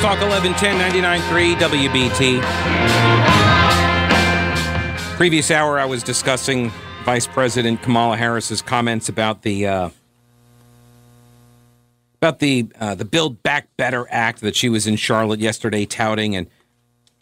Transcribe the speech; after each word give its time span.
Talk 0.00 0.18
1110 0.22 0.78
99.3 1.28 1.56
WBT. 1.56 2.40
Previous 5.18 5.50
hour, 5.50 5.78
I 5.78 5.84
was 5.84 6.02
discussing 6.02 6.72
Vice 7.04 7.26
President 7.26 7.82
Kamala 7.82 8.16
Harris's 8.16 8.62
comments 8.62 9.10
about 9.10 9.42
the 9.42 9.66
uh, 9.66 9.90
about 12.14 12.38
the 12.38 12.66
uh, 12.80 12.94
the 12.94 13.04
Build 13.04 13.42
Back 13.42 13.68
Better 13.76 14.06
Act 14.08 14.40
that 14.40 14.56
she 14.56 14.70
was 14.70 14.86
in 14.86 14.96
Charlotte 14.96 15.38
yesterday 15.38 15.84
touting, 15.84 16.34
and 16.34 16.46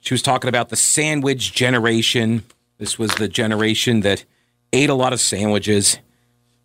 she 0.00 0.14
was 0.14 0.22
talking 0.22 0.46
about 0.48 0.68
the 0.68 0.76
sandwich 0.76 1.52
generation. 1.52 2.44
This 2.78 2.96
was 2.96 3.12
the 3.16 3.26
generation 3.26 4.02
that 4.02 4.24
ate 4.72 4.88
a 4.88 4.94
lot 4.94 5.12
of 5.12 5.20
sandwiches, 5.20 5.98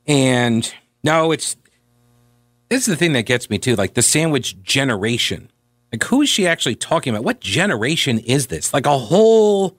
and 0.05 0.71
no, 1.03 1.31
it's 1.31 1.57
this 2.69 2.81
is 2.81 2.85
the 2.85 2.97
thing 2.97 3.13
that 3.13 3.25
gets 3.25 3.49
me 3.49 3.57
too, 3.57 3.75
like 3.75 3.95
the 3.95 4.03
sandwich 4.03 4.61
generation. 4.61 5.49
Like, 5.93 6.03
who 6.05 6.23
is 6.23 6.29
she 6.29 6.47
actually 6.47 6.73
talking 6.73 7.13
about? 7.13 7.23
What 7.23 7.39
generation 7.39 8.17
is 8.17 8.47
this? 8.47 8.73
Like 8.73 8.87
a 8.87 8.97
whole 8.97 9.77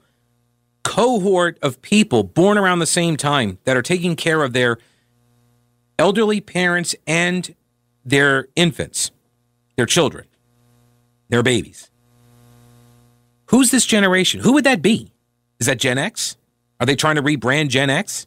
cohort 0.83 1.59
of 1.61 1.81
people 1.81 2.23
born 2.23 2.57
around 2.57 2.79
the 2.79 2.85
same 2.85 3.17
time 3.17 3.57
that 3.65 3.75
are 3.75 3.81
taking 3.81 4.15
care 4.15 4.41
of 4.41 4.53
their 4.53 4.77
elderly 5.99 6.39
parents 6.39 6.95
and 7.05 7.53
their 8.05 8.47
infants, 8.55 9.11
their 9.75 9.85
children, 9.85 10.25
their 11.27 11.43
babies. 11.43 11.91
Who's 13.47 13.71
this 13.71 13.85
generation? 13.85 14.39
Who 14.39 14.53
would 14.53 14.63
that 14.63 14.81
be? 14.81 15.11
Is 15.59 15.67
that 15.67 15.79
Gen 15.79 15.97
X? 15.97 16.37
Are 16.79 16.85
they 16.85 16.95
trying 16.95 17.15
to 17.15 17.23
rebrand 17.23 17.69
Gen 17.69 17.89
X? 17.89 18.25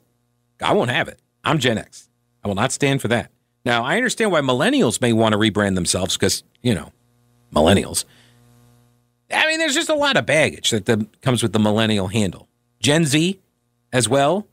I 0.60 0.74
won't 0.74 0.90
have 0.90 1.08
it. 1.08 1.20
I'm 1.42 1.58
Gen 1.58 1.78
X. 1.78 2.10
I 2.44 2.48
will 2.48 2.54
not 2.54 2.70
stand 2.70 3.00
for 3.00 3.08
that. 3.08 3.30
Now, 3.64 3.84
I 3.84 3.96
understand 3.96 4.30
why 4.30 4.42
millennials 4.42 5.00
may 5.00 5.14
want 5.14 5.32
to 5.32 5.38
rebrand 5.38 5.74
themselves 5.74 6.16
because, 6.16 6.42
you 6.62 6.74
know, 6.74 6.92
millennials. 7.54 8.04
I 9.32 9.46
mean, 9.46 9.58
there's 9.58 9.74
just 9.74 9.88
a 9.88 9.94
lot 9.94 10.16
of 10.16 10.26
baggage 10.26 10.70
that 10.70 10.86
the, 10.86 11.06
comes 11.22 11.42
with 11.42 11.52
the 11.52 11.58
millennial 11.58 12.08
handle. 12.08 12.48
Gen 12.80 13.04
Z 13.04 13.40
as 13.92 14.08
well. 14.08 14.46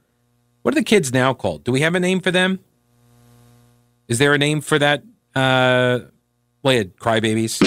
What 0.62 0.74
are 0.74 0.76
the 0.76 0.84
kids 0.84 1.14
now 1.14 1.34
called? 1.34 1.64
Do 1.64 1.72
we 1.72 1.82
have 1.82 1.96
a 1.96 2.00
name 2.00 2.20
for 2.20 2.32
them? 2.32 2.60
Is 4.08 4.20
there 4.20 4.34
a 4.34 4.38
name 4.38 4.62
for 4.62 4.80
that? 4.80 5.04
Uh, 5.36 6.00
well, 6.64 6.84
crybabies. 6.84 7.62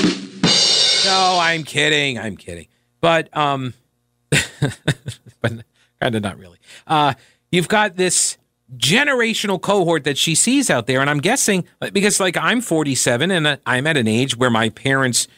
No, 1.05 1.39
I'm 1.41 1.63
kidding. 1.63 2.19
I'm 2.19 2.37
kidding. 2.37 2.67
But 3.01 3.35
um, 3.37 3.75
but 4.31 5.53
kind 6.01 6.15
of 6.15 6.23
not 6.23 6.39
really. 6.39 6.59
Uh, 6.87 7.15
you've 7.51 7.69
got 7.69 7.97
this 7.97 8.37
generational 8.77 9.61
cohort 9.61 10.05
that 10.05 10.19
she 10.19 10.35
sees 10.35 10.71
out 10.71 10.87
there. 10.87 11.01
And 11.01 11.09
I'm 11.09 11.21
guessing 11.21 11.65
because, 11.93 12.21
like, 12.21 12.37
I'm 12.37 12.61
47 12.61 13.31
and 13.31 13.59
I'm 13.65 13.87
at 13.87 13.97
an 13.97 14.07
age 14.07 14.37
where 14.37 14.51
my 14.51 14.69
parents 14.71 15.29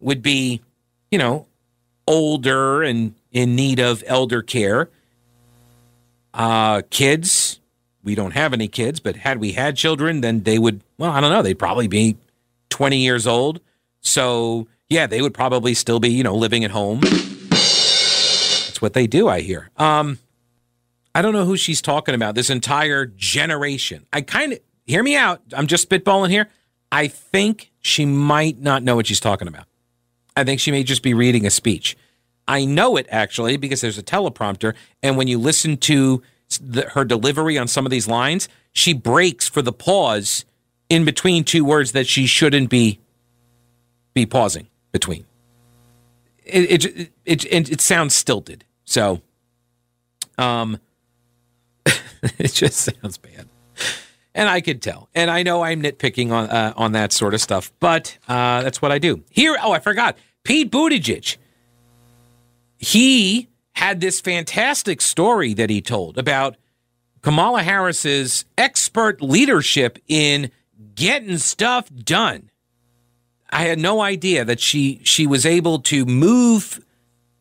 would 0.00 0.22
be, 0.22 0.60
you 1.10 1.18
know, 1.18 1.46
older 2.06 2.82
and 2.82 3.14
in 3.30 3.54
need 3.54 3.78
of 3.78 4.02
elder 4.06 4.42
care. 4.42 4.90
Uh, 6.34 6.82
kids, 6.90 7.60
we 8.02 8.14
don't 8.14 8.32
have 8.32 8.52
any 8.52 8.68
kids, 8.68 9.00
but 9.00 9.16
had 9.16 9.38
we 9.38 9.52
had 9.52 9.76
children, 9.76 10.20
then 10.20 10.42
they 10.42 10.58
would, 10.58 10.80
well, 10.98 11.10
I 11.10 11.20
don't 11.20 11.30
know, 11.30 11.42
they'd 11.42 11.58
probably 11.58 11.88
be 11.88 12.16
20 12.70 12.98
years 12.98 13.26
old. 13.26 13.60
So, 14.00 14.66
yeah, 14.88 15.06
they 15.06 15.22
would 15.22 15.34
probably 15.34 15.74
still 15.74 16.00
be, 16.00 16.08
you 16.08 16.24
know, 16.24 16.34
living 16.34 16.64
at 16.64 16.70
home. 16.70 17.00
That's 17.00 18.82
what 18.82 18.94
they 18.94 19.06
do, 19.06 19.28
I 19.28 19.40
hear. 19.40 19.70
Um, 19.76 20.18
I 21.14 21.22
don't 21.22 21.32
know 21.32 21.44
who 21.44 21.56
she's 21.56 21.82
talking 21.82 22.14
about. 22.14 22.34
This 22.34 22.50
entire 22.50 23.06
generation. 23.06 24.06
I 24.12 24.22
kind 24.22 24.52
of 24.54 24.60
hear 24.86 25.02
me 25.02 25.16
out. 25.16 25.42
I'm 25.52 25.66
just 25.66 25.88
spitballing 25.88 26.30
here. 26.30 26.48
I 26.90 27.08
think 27.08 27.70
she 27.80 28.04
might 28.04 28.60
not 28.60 28.82
know 28.82 28.96
what 28.96 29.06
she's 29.06 29.20
talking 29.20 29.48
about. 29.48 29.66
I 30.36 30.44
think 30.44 30.60
she 30.60 30.70
may 30.70 30.82
just 30.82 31.02
be 31.02 31.14
reading 31.14 31.46
a 31.46 31.50
speech. 31.50 31.96
I 32.48 32.64
know 32.64 32.96
it 32.96 33.06
actually 33.10 33.56
because 33.56 33.80
there's 33.80 33.98
a 33.98 34.02
teleprompter, 34.02 34.74
and 35.02 35.16
when 35.16 35.28
you 35.28 35.38
listen 35.38 35.76
to 35.78 36.22
the, 36.60 36.82
her 36.90 37.04
delivery 37.04 37.56
on 37.56 37.68
some 37.68 37.86
of 37.86 37.90
these 37.90 38.08
lines, 38.08 38.48
she 38.72 38.92
breaks 38.92 39.48
for 39.48 39.62
the 39.62 39.72
pause 39.72 40.44
in 40.88 41.04
between 41.04 41.44
two 41.44 41.64
words 41.64 41.92
that 41.92 42.06
she 42.06 42.26
shouldn't 42.26 42.68
be 42.68 43.00
be 44.14 44.26
pausing 44.26 44.68
between. 44.90 45.24
It 46.44 46.84
it 46.84 47.10
it, 47.24 47.44
it, 47.44 47.70
it 47.72 47.80
sounds 47.80 48.14
stilted. 48.14 48.64
So, 48.84 49.22
um, 50.36 50.78
it 52.38 52.52
just 52.52 52.78
sounds 52.78 53.18
bad. 53.18 53.48
And 54.34 54.48
I 54.48 54.60
could 54.60 54.80
tell. 54.80 55.08
And 55.14 55.30
I 55.30 55.42
know 55.42 55.62
I'm 55.62 55.82
nitpicking 55.82 56.30
on 56.30 56.48
uh, 56.48 56.72
on 56.76 56.92
that 56.92 57.12
sort 57.12 57.34
of 57.34 57.40
stuff, 57.40 57.72
but 57.80 58.16
uh, 58.28 58.62
that's 58.62 58.80
what 58.80 58.92
I 58.92 58.98
do. 58.98 59.22
Here, 59.30 59.56
oh, 59.62 59.72
I 59.72 59.78
forgot. 59.78 60.16
Pete 60.44 60.70
Buttigieg. 60.70 61.36
He 62.78 63.48
had 63.74 64.00
this 64.00 64.20
fantastic 64.20 65.00
story 65.00 65.54
that 65.54 65.70
he 65.70 65.80
told 65.80 66.18
about 66.18 66.56
Kamala 67.20 67.62
Harris's 67.62 68.44
expert 68.58 69.22
leadership 69.22 69.98
in 70.08 70.50
getting 70.94 71.38
stuff 71.38 71.88
done. 71.94 72.50
I 73.50 73.64
had 73.64 73.78
no 73.78 74.00
idea 74.00 74.44
that 74.44 74.60
she 74.60 75.00
she 75.04 75.26
was 75.26 75.44
able 75.44 75.80
to 75.80 76.06
move 76.06 76.84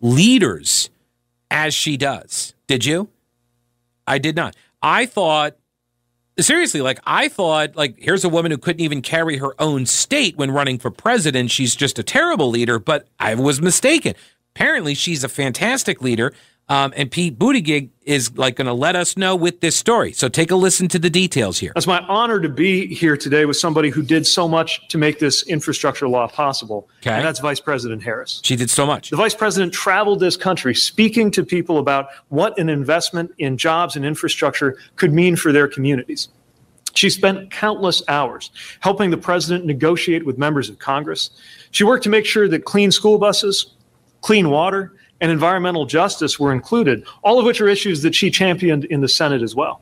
leaders 0.02 0.90
as 1.50 1.74
she 1.74 1.96
does. 1.97 2.53
Did 2.68 2.86
you? 2.86 3.09
I 4.06 4.18
did 4.18 4.36
not. 4.36 4.56
I 4.81 5.06
thought 5.06 5.58
seriously, 6.40 6.81
like 6.81 7.00
I 7.06 7.28
thought, 7.28 7.75
like 7.75 7.96
here's 7.97 8.24
a 8.24 8.30
woman 8.30 8.52
who 8.52 8.58
couldn't 8.58 8.81
even 8.81 9.02
carry 9.02 9.38
her 9.38 9.53
own 9.59 9.86
state 9.86 10.38
when 10.38 10.52
running 10.52 10.80
for 10.80 10.92
president. 10.92 11.52
She's 11.52 11.75
just 11.75 12.00
a 12.00 12.03
terrible 12.03 12.50
leader, 12.50 12.80
but 12.80 13.08
I 13.20 13.36
was 13.36 13.62
mistaken. 13.62 14.16
Apparently, 14.56 14.96
she's 14.96 15.24
a 15.24 15.30
fantastic 15.30 16.02
leader. 16.02 16.34
Um, 16.72 16.94
and 16.96 17.12
Pete 17.12 17.38
Buttigieg 17.38 17.90
is 18.06 18.38
like 18.38 18.56
going 18.56 18.66
to 18.68 18.74
let 18.74 18.96
us 18.96 19.18
know 19.18 19.36
with 19.36 19.59
this 19.59 19.76
story. 19.76 20.14
So 20.14 20.30
take 20.30 20.52
a 20.52 20.56
listen 20.56 20.88
to 20.88 21.00
the 21.00 21.09
details 21.09 21.59
here. 21.59 21.74
It's 21.76 21.86
my 21.86 22.00
honor 22.08 22.40
to 22.40 22.48
be 22.48 22.88
here 22.88 23.18
today 23.18 23.44
with 23.44 23.58
somebody 23.58 23.90
who 23.90 24.02
did 24.02 24.26
so 24.26 24.48
much 24.48 24.88
to 24.88 24.98
make 24.98 25.20
this 25.20 25.46
infrastructure 25.48 26.08
law 26.08 26.30
possible. 26.30 26.88
Okay. 27.02 27.09
And 27.09 27.26
that's 27.26 27.42
Vice 27.42 27.59
President 27.59 28.02
Harris. 28.02 28.40
She 28.46 28.56
did 28.56 28.70
so 28.70 28.86
much. 28.86 29.09
The 29.09 29.18
Vice 29.18 29.36
President 29.36 29.74
traveled 29.74 30.22
this 30.22 30.38
country 30.38 30.74
speaking 30.74 31.30
to 31.32 31.44
people 31.44 31.78
about 31.78 32.08
what 32.30 32.58
an 32.58 32.70
investment 32.70 33.32
in 33.38 33.58
jobs 33.58 33.98
and 33.98 34.06
infrastructure 34.06 34.78
could 34.96 35.12
mean 35.12 35.36
for 35.36 35.52
their 35.52 35.68
communities. 35.68 36.30
She 36.94 37.09
spent 37.09 37.52
countless 37.52 38.02
hours 38.08 38.50
helping 38.80 39.12
the 39.12 39.18
president 39.18 39.66
negotiate 39.66 40.26
with 40.26 40.38
members 40.38 40.70
of 40.70 40.80
Congress. 40.80 41.32
She 41.72 41.84
worked 41.84 42.06
to 42.06 42.09
make 42.09 42.26
sure 42.26 42.48
that 42.48 42.64
clean 42.64 42.92
school 42.92 43.18
buses, 43.18 43.76
clean 44.22 44.50
water, 44.50 44.94
and 45.22 45.32
environmental 45.32 45.86
justice 45.86 46.40
were 46.40 46.52
included, 46.52 47.06
all 47.24 47.40
of 47.40 47.46
which 47.46 47.62
are 47.62 47.68
issues 47.68 48.02
that 48.02 48.16
she 48.16 48.30
championed 48.30 48.86
in 48.86 49.02
the 49.02 49.08
Senate 49.08 49.42
as 49.42 49.56
well. 49.56 49.80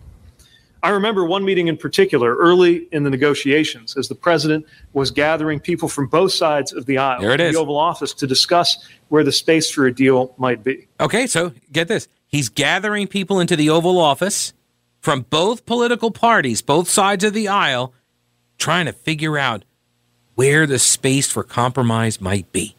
I 0.81 0.89
remember 0.89 1.25
one 1.25 1.43
meeting 1.43 1.67
in 1.67 1.75
particular 1.75 2.35
early 2.37 2.87
in 2.91 3.03
the 3.03 3.09
negotiations 3.09 3.97
as 3.97 4.07
the 4.07 4.15
president 4.15 4.65
was 4.93 5.11
gathering 5.11 5.59
people 5.59 5.89
from 5.89 6.07
both 6.07 6.31
sides 6.31 6.71
of 6.71 6.85
the 6.85 6.97
aisle 6.97 7.21
in 7.21 7.37
the 7.37 7.59
Oval 7.59 7.77
Office 7.77 8.13
to 8.13 8.27
discuss 8.27 8.77
where 9.09 9.23
the 9.23 9.31
space 9.31 9.69
for 9.69 9.85
a 9.87 9.93
deal 9.93 10.33
might 10.37 10.63
be. 10.63 10.87
Okay, 10.99 11.27
so 11.27 11.53
get 11.71 11.89
this. 11.89 12.07
He's 12.27 12.47
gathering 12.47 13.07
people 13.07 13.39
into 13.39 13.55
the 13.55 13.69
Oval 13.69 13.99
Office 13.99 14.53
from 15.01 15.25
both 15.29 15.65
political 15.65 16.11
parties, 16.11 16.61
both 16.61 16.89
sides 16.89 17.23
of 17.23 17.33
the 17.33 17.47
aisle, 17.47 17.93
trying 18.57 18.85
to 18.85 18.93
figure 18.93 19.37
out 19.37 19.65
where 20.35 20.65
the 20.65 20.79
space 20.79 21.29
for 21.29 21.43
compromise 21.43 22.21
might 22.21 22.49
be. 22.53 22.75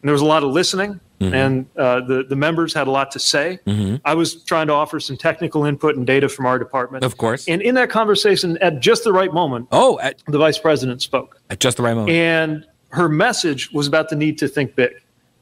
And 0.00 0.08
there 0.08 0.12
was 0.12 0.22
a 0.22 0.26
lot 0.26 0.44
of 0.44 0.50
listening, 0.50 1.00
Mm-hmm. 1.22 1.34
And 1.34 1.66
uh, 1.76 2.00
the, 2.00 2.24
the 2.28 2.36
members 2.36 2.74
had 2.74 2.86
a 2.86 2.90
lot 2.90 3.10
to 3.12 3.18
say. 3.18 3.58
Mm-hmm. 3.66 3.96
I 4.04 4.14
was 4.14 4.42
trying 4.44 4.66
to 4.66 4.72
offer 4.72 5.00
some 5.00 5.16
technical 5.16 5.64
input 5.64 5.96
and 5.96 6.06
data 6.06 6.28
from 6.28 6.46
our 6.46 6.58
department. 6.58 7.04
Of 7.04 7.16
course. 7.16 7.48
And 7.48 7.62
in 7.62 7.74
that 7.76 7.90
conversation, 7.90 8.58
at 8.58 8.80
just 8.80 9.04
the 9.04 9.12
right 9.12 9.32
moment, 9.32 9.68
oh, 9.72 9.98
at, 10.00 10.22
the 10.26 10.38
vice 10.38 10.58
president 10.58 11.02
spoke. 11.02 11.40
At 11.50 11.60
just 11.60 11.76
the 11.76 11.82
right 11.82 11.94
moment. 11.94 12.10
And 12.10 12.66
her 12.90 13.08
message 13.08 13.70
was 13.72 13.86
about 13.86 14.08
the 14.08 14.16
need 14.16 14.38
to 14.38 14.48
think 14.48 14.74
big, 14.74 14.92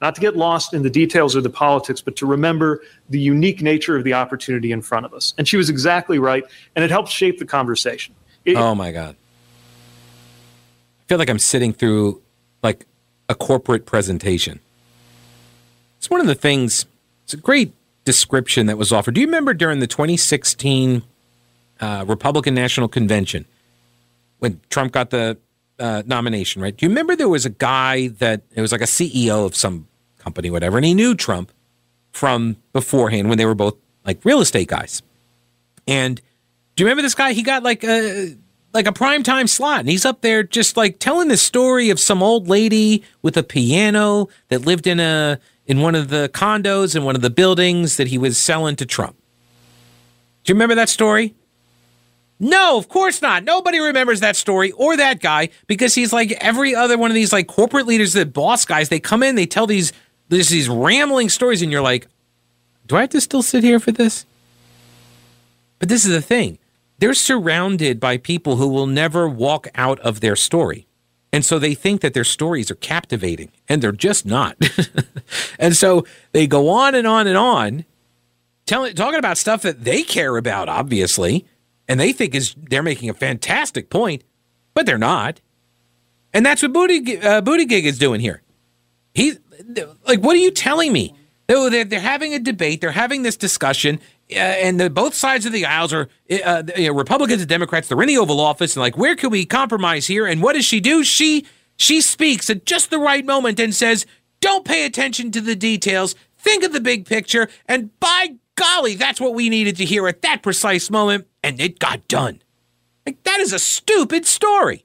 not 0.00 0.14
to 0.14 0.20
get 0.20 0.36
lost 0.36 0.72
in 0.74 0.82
the 0.82 0.90
details 0.90 1.34
or 1.34 1.40
the 1.40 1.50
politics, 1.50 2.00
but 2.00 2.16
to 2.16 2.26
remember 2.26 2.82
the 3.08 3.20
unique 3.20 3.60
nature 3.62 3.96
of 3.96 4.04
the 4.04 4.14
opportunity 4.14 4.72
in 4.72 4.82
front 4.82 5.06
of 5.06 5.14
us. 5.14 5.34
And 5.36 5.48
she 5.48 5.56
was 5.56 5.68
exactly 5.68 6.18
right. 6.18 6.44
And 6.76 6.84
it 6.84 6.90
helped 6.90 7.10
shape 7.10 7.38
the 7.38 7.46
conversation. 7.46 8.14
It, 8.44 8.56
oh, 8.56 8.74
my 8.74 8.92
God. 8.92 9.16
I 11.00 11.04
feel 11.08 11.18
like 11.18 11.28
I'm 11.28 11.40
sitting 11.40 11.72
through 11.72 12.22
like 12.62 12.86
a 13.28 13.34
corporate 13.34 13.84
presentation. 13.84 14.60
It's 16.00 16.08
one 16.08 16.22
of 16.22 16.26
the 16.26 16.34
things, 16.34 16.86
it's 17.24 17.34
a 17.34 17.36
great 17.36 17.74
description 18.06 18.64
that 18.68 18.78
was 18.78 18.90
offered. 18.90 19.14
Do 19.14 19.20
you 19.20 19.26
remember 19.26 19.52
during 19.52 19.80
the 19.80 19.86
2016 19.86 21.02
uh, 21.78 22.04
Republican 22.08 22.54
National 22.54 22.88
Convention 22.88 23.44
when 24.38 24.62
Trump 24.70 24.92
got 24.92 25.10
the 25.10 25.36
uh, 25.78 26.02
nomination, 26.06 26.62
right? 26.62 26.74
Do 26.74 26.86
you 26.86 26.88
remember 26.88 27.16
there 27.16 27.28
was 27.28 27.44
a 27.44 27.50
guy 27.50 28.08
that 28.08 28.40
it 28.54 28.62
was 28.62 28.72
like 28.72 28.80
a 28.80 28.84
CEO 28.84 29.44
of 29.44 29.54
some 29.54 29.88
company, 30.16 30.48
whatever, 30.48 30.78
and 30.78 30.86
he 30.86 30.94
knew 30.94 31.14
Trump 31.14 31.52
from 32.12 32.56
beforehand 32.72 33.28
when 33.28 33.36
they 33.36 33.44
were 33.44 33.54
both 33.54 33.76
like 34.06 34.24
real 34.24 34.40
estate 34.40 34.68
guys. 34.68 35.02
And 35.86 36.16
do 36.76 36.82
you 36.82 36.86
remember 36.86 37.02
this 37.02 37.14
guy? 37.14 37.34
He 37.34 37.42
got 37.42 37.62
like 37.62 37.84
a 37.84 38.36
like 38.72 38.86
a 38.86 38.92
primetime 38.92 39.48
slot. 39.48 39.80
And 39.80 39.88
he's 39.90 40.06
up 40.06 40.22
there 40.22 40.42
just 40.42 40.78
like 40.78 40.98
telling 40.98 41.28
the 41.28 41.36
story 41.36 41.90
of 41.90 42.00
some 42.00 42.22
old 42.22 42.48
lady 42.48 43.02
with 43.20 43.36
a 43.36 43.42
piano 43.42 44.28
that 44.48 44.64
lived 44.64 44.86
in 44.86 44.98
a 44.98 45.38
in 45.70 45.80
one 45.80 45.94
of 45.94 46.08
the 46.08 46.28
condos 46.34 46.96
in 46.96 47.04
one 47.04 47.14
of 47.14 47.22
the 47.22 47.30
buildings 47.30 47.96
that 47.96 48.08
he 48.08 48.18
was 48.18 48.36
selling 48.36 48.74
to 48.74 48.84
Trump. 48.84 49.14
Do 50.42 50.50
you 50.50 50.56
remember 50.56 50.74
that 50.74 50.88
story? 50.88 51.32
No, 52.40 52.76
of 52.76 52.88
course 52.88 53.22
not. 53.22 53.44
Nobody 53.44 53.78
remembers 53.78 54.18
that 54.18 54.34
story 54.34 54.72
or 54.72 54.96
that 54.96 55.20
guy 55.20 55.50
because 55.68 55.94
he's 55.94 56.12
like 56.12 56.32
every 56.40 56.74
other 56.74 56.98
one 56.98 57.08
of 57.12 57.14
these 57.14 57.32
like 57.32 57.46
corporate 57.46 57.86
leaders, 57.86 58.14
the 58.14 58.26
boss 58.26 58.64
guys. 58.64 58.88
They 58.88 58.98
come 58.98 59.22
in, 59.22 59.36
they 59.36 59.46
tell 59.46 59.68
these 59.68 59.92
these 60.28 60.68
rambling 60.68 61.28
stories, 61.28 61.62
and 61.62 61.70
you're 61.70 61.82
like, 61.82 62.08
do 62.88 62.96
I 62.96 63.02
have 63.02 63.10
to 63.10 63.20
still 63.20 63.42
sit 63.42 63.62
here 63.62 63.78
for 63.78 63.92
this? 63.92 64.26
But 65.78 65.88
this 65.88 66.04
is 66.04 66.10
the 66.10 66.20
thing 66.20 66.58
they're 66.98 67.14
surrounded 67.14 68.00
by 68.00 68.16
people 68.16 68.56
who 68.56 68.66
will 68.66 68.88
never 68.88 69.28
walk 69.28 69.68
out 69.76 70.00
of 70.00 70.18
their 70.18 70.34
story. 70.34 70.88
And 71.32 71.44
so 71.44 71.58
they 71.58 71.74
think 71.74 72.00
that 72.00 72.12
their 72.12 72.24
stories 72.24 72.70
are 72.70 72.76
captivating, 72.76 73.52
and 73.68 73.80
they're 73.80 73.92
just 73.92 74.26
not. 74.26 74.56
and 75.58 75.76
so 75.76 76.04
they 76.32 76.46
go 76.46 76.68
on 76.68 76.94
and 76.94 77.06
on 77.06 77.26
and 77.26 77.36
on, 77.36 77.84
telling, 78.66 78.94
talking 78.94 79.18
about 79.18 79.38
stuff 79.38 79.62
that 79.62 79.84
they 79.84 80.02
care 80.02 80.36
about, 80.36 80.68
obviously, 80.68 81.46
and 81.86 82.00
they 82.00 82.12
think 82.12 82.34
is 82.34 82.54
they're 82.56 82.82
making 82.82 83.10
a 83.10 83.14
fantastic 83.14 83.90
point, 83.90 84.24
but 84.74 84.86
they're 84.86 84.98
not. 84.98 85.40
And 86.32 86.44
that's 86.46 86.62
what 86.62 86.72
Booty 86.72 87.18
uh, 87.18 87.40
Gig 87.40 87.86
is 87.86 87.98
doing 87.98 88.20
here. 88.20 88.42
He's 89.14 89.38
like, 90.06 90.20
what 90.20 90.34
are 90.36 90.40
you 90.40 90.50
telling 90.50 90.92
me? 90.92 91.14
They're, 91.46 91.84
they're 91.84 92.00
having 92.00 92.32
a 92.34 92.38
debate. 92.38 92.80
They're 92.80 92.92
having 92.92 93.22
this 93.22 93.36
discussion, 93.36 93.98
uh, 94.32 94.38
and 94.38 94.80
the, 94.80 94.90
both 94.90 95.14
sides 95.14 95.46
of 95.46 95.52
the 95.52 95.66
aisles 95.66 95.92
are 95.92 96.08
uh, 96.44 96.62
you 96.76 96.88
know, 96.88 96.94
Republicans 96.94 97.40
and 97.42 97.48
Democrats. 97.48 97.88
They're 97.88 98.00
in 98.02 98.08
the 98.08 98.18
Oval 98.18 98.40
Office, 98.40 98.76
and 98.76 98.80
like, 98.80 98.96
where 98.96 99.16
can 99.16 99.30
we 99.30 99.44
compromise 99.44 100.06
here? 100.06 100.26
And 100.26 100.42
what 100.42 100.54
does 100.54 100.64
she 100.64 100.80
do? 100.80 101.04
She 101.04 101.46
she 101.76 102.00
speaks 102.00 102.50
at 102.50 102.66
just 102.66 102.90
the 102.90 102.98
right 102.98 103.24
moment 103.24 103.58
and 103.58 103.74
says, 103.74 104.06
"Don't 104.40 104.64
pay 104.64 104.84
attention 104.84 105.30
to 105.32 105.40
the 105.40 105.56
details. 105.56 106.14
Think 106.38 106.64
of 106.64 106.72
the 106.72 106.80
big 106.80 107.06
picture." 107.06 107.48
And 107.66 107.98
by 108.00 108.36
golly, 108.56 108.94
that's 108.94 109.20
what 109.20 109.34
we 109.34 109.48
needed 109.48 109.76
to 109.76 109.84
hear 109.84 110.06
at 110.06 110.22
that 110.22 110.42
precise 110.42 110.90
moment, 110.90 111.26
and 111.42 111.60
it 111.60 111.78
got 111.78 112.06
done. 112.08 112.42
Like 113.06 113.22
that 113.24 113.40
is 113.40 113.52
a 113.52 113.58
stupid 113.58 114.26
story. 114.26 114.84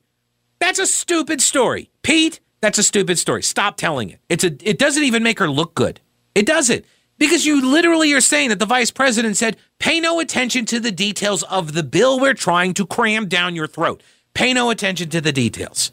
That's 0.59 0.79
a 0.79 0.87
stupid 0.87 1.41
story, 1.41 1.89
Pete. 2.01 2.39
That's 2.61 2.77
a 2.77 2.83
stupid 2.83 3.19
story. 3.19 3.43
Stop 3.43 3.77
telling 3.77 4.09
it. 4.09 4.19
It's 4.29 4.43
a. 4.43 4.55
It 4.67 4.79
doesn't 4.79 5.03
even 5.03 5.21
make 5.21 5.39
her 5.39 5.49
look 5.49 5.75
good. 5.75 6.01
It 6.33 6.45
doesn't. 6.45 6.85
Because 7.17 7.45
you 7.45 7.65
literally 7.65 8.11
are 8.13 8.21
saying 8.21 8.49
that 8.49 8.59
the 8.59 8.65
vice 8.65 8.91
president 8.91 9.37
said, 9.37 9.57
pay 9.79 9.99
no 9.99 10.19
attention 10.19 10.65
to 10.65 10.79
the 10.79 10.91
details 10.91 11.43
of 11.43 11.73
the 11.73 11.83
bill 11.83 12.19
we're 12.19 12.33
trying 12.33 12.73
to 12.73 12.85
cram 12.85 13.27
down 13.27 13.55
your 13.55 13.67
throat. 13.67 14.03
Pay 14.33 14.53
no 14.53 14.69
attention 14.69 15.09
to 15.09 15.21
the 15.21 15.31
details. 15.31 15.91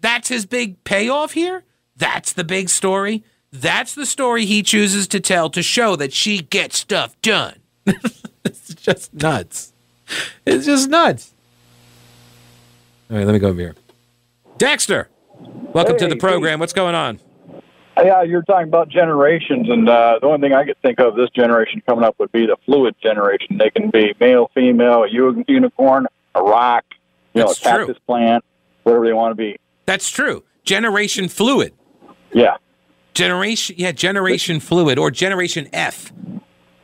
That's 0.00 0.28
his 0.28 0.44
big 0.44 0.82
payoff 0.84 1.32
here. 1.32 1.64
That's 1.96 2.32
the 2.32 2.44
big 2.44 2.68
story. 2.68 3.24
That's 3.50 3.94
the 3.94 4.06
story 4.06 4.44
he 4.44 4.62
chooses 4.62 5.08
to 5.08 5.20
tell 5.20 5.48
to 5.50 5.62
show 5.62 5.96
that 5.96 6.12
she 6.12 6.42
gets 6.42 6.78
stuff 6.78 7.20
done. 7.22 7.56
it's 8.44 8.74
just 8.74 9.14
nuts. 9.14 9.72
It's 10.44 10.66
just 10.66 10.90
nuts. 10.90 11.32
All 13.10 13.16
right, 13.16 13.26
let 13.26 13.32
me 13.32 13.38
go 13.38 13.48
over 13.48 13.60
here. 13.60 13.74
Dexter, 14.58 15.08
welcome 15.40 15.94
hey, 15.94 16.00
to 16.00 16.08
the 16.08 16.16
program. 16.16 16.60
What's 16.60 16.74
going 16.74 16.94
on? 16.94 17.20
Yeah, 18.04 18.22
you're 18.22 18.42
talking 18.42 18.68
about 18.68 18.88
generations, 18.88 19.68
and 19.68 19.88
uh, 19.88 20.18
the 20.20 20.26
only 20.26 20.40
thing 20.40 20.52
I 20.54 20.64
could 20.64 20.80
think 20.82 21.00
of 21.00 21.16
this 21.16 21.30
generation 21.30 21.82
coming 21.86 22.04
up 22.04 22.18
would 22.18 22.32
be 22.32 22.46
the 22.46 22.56
fluid 22.64 22.94
generation. 23.02 23.58
They 23.58 23.70
can 23.70 23.90
be 23.90 24.14
male, 24.20 24.50
female, 24.54 25.04
a 25.04 25.08
unicorn, 25.10 26.06
a 26.34 26.42
rock, 26.42 26.84
you 27.34 27.42
That's 27.42 27.64
know, 27.64 27.70
a 27.70 27.72
cactus 27.72 27.96
true. 27.96 28.04
plant, 28.06 28.44
whatever 28.84 29.06
they 29.06 29.12
want 29.12 29.32
to 29.32 29.36
be. 29.36 29.58
That's 29.86 30.10
true. 30.10 30.44
Generation 30.64 31.28
fluid. 31.28 31.74
Yeah. 32.32 32.56
Generation, 33.14 33.76
yeah, 33.78 33.92
generation 33.92 34.60
fluid 34.60 34.98
or 34.98 35.10
generation 35.10 35.68
F. 35.72 36.12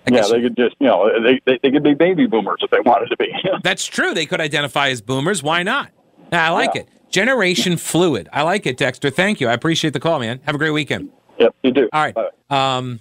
I 0.07 0.15
yeah, 0.15 0.23
they 0.23 0.43
could 0.43 0.57
just, 0.57 0.77
you 0.81 0.87
know, 0.87 1.11
they, 1.23 1.41
they, 1.47 1.59
they, 1.63 1.71
could 1.71 1.83
be 1.83 1.95
baby 1.95 2.27
boomers 2.27 2.59
if 2.61 2.71
they 2.71 2.81
wanted 2.81 3.09
to 3.09 3.17
be. 3.17 3.33
That's 3.63 3.87
true. 3.87 4.13
They 4.13 4.27
could 4.27 4.41
identify 4.41 4.89
as 4.89 5.01
boomers. 5.01 5.43
Why 5.43 5.63
not? 5.63 5.91
I 6.31 6.51
like 6.51 6.75
yeah. 6.75 6.83
it. 6.83 6.89
Generation 7.15 7.77
Fluid. 7.77 8.29
I 8.33 8.43
like 8.43 8.67
it, 8.67 8.77
Dexter. 8.77 9.09
Thank 9.09 9.41
you. 9.41 9.47
I 9.47 9.53
appreciate 9.53 9.93
the 9.93 10.01
call, 10.01 10.19
man. 10.19 10.41
Have 10.47 10.57
a 10.57 10.59
great 10.59 10.73
weekend. 10.73 11.11
Yep, 11.39 11.55
you 11.63 11.71
do. 11.71 11.89
All 11.93 12.03
right. 12.03 12.17
Um, 12.51 12.99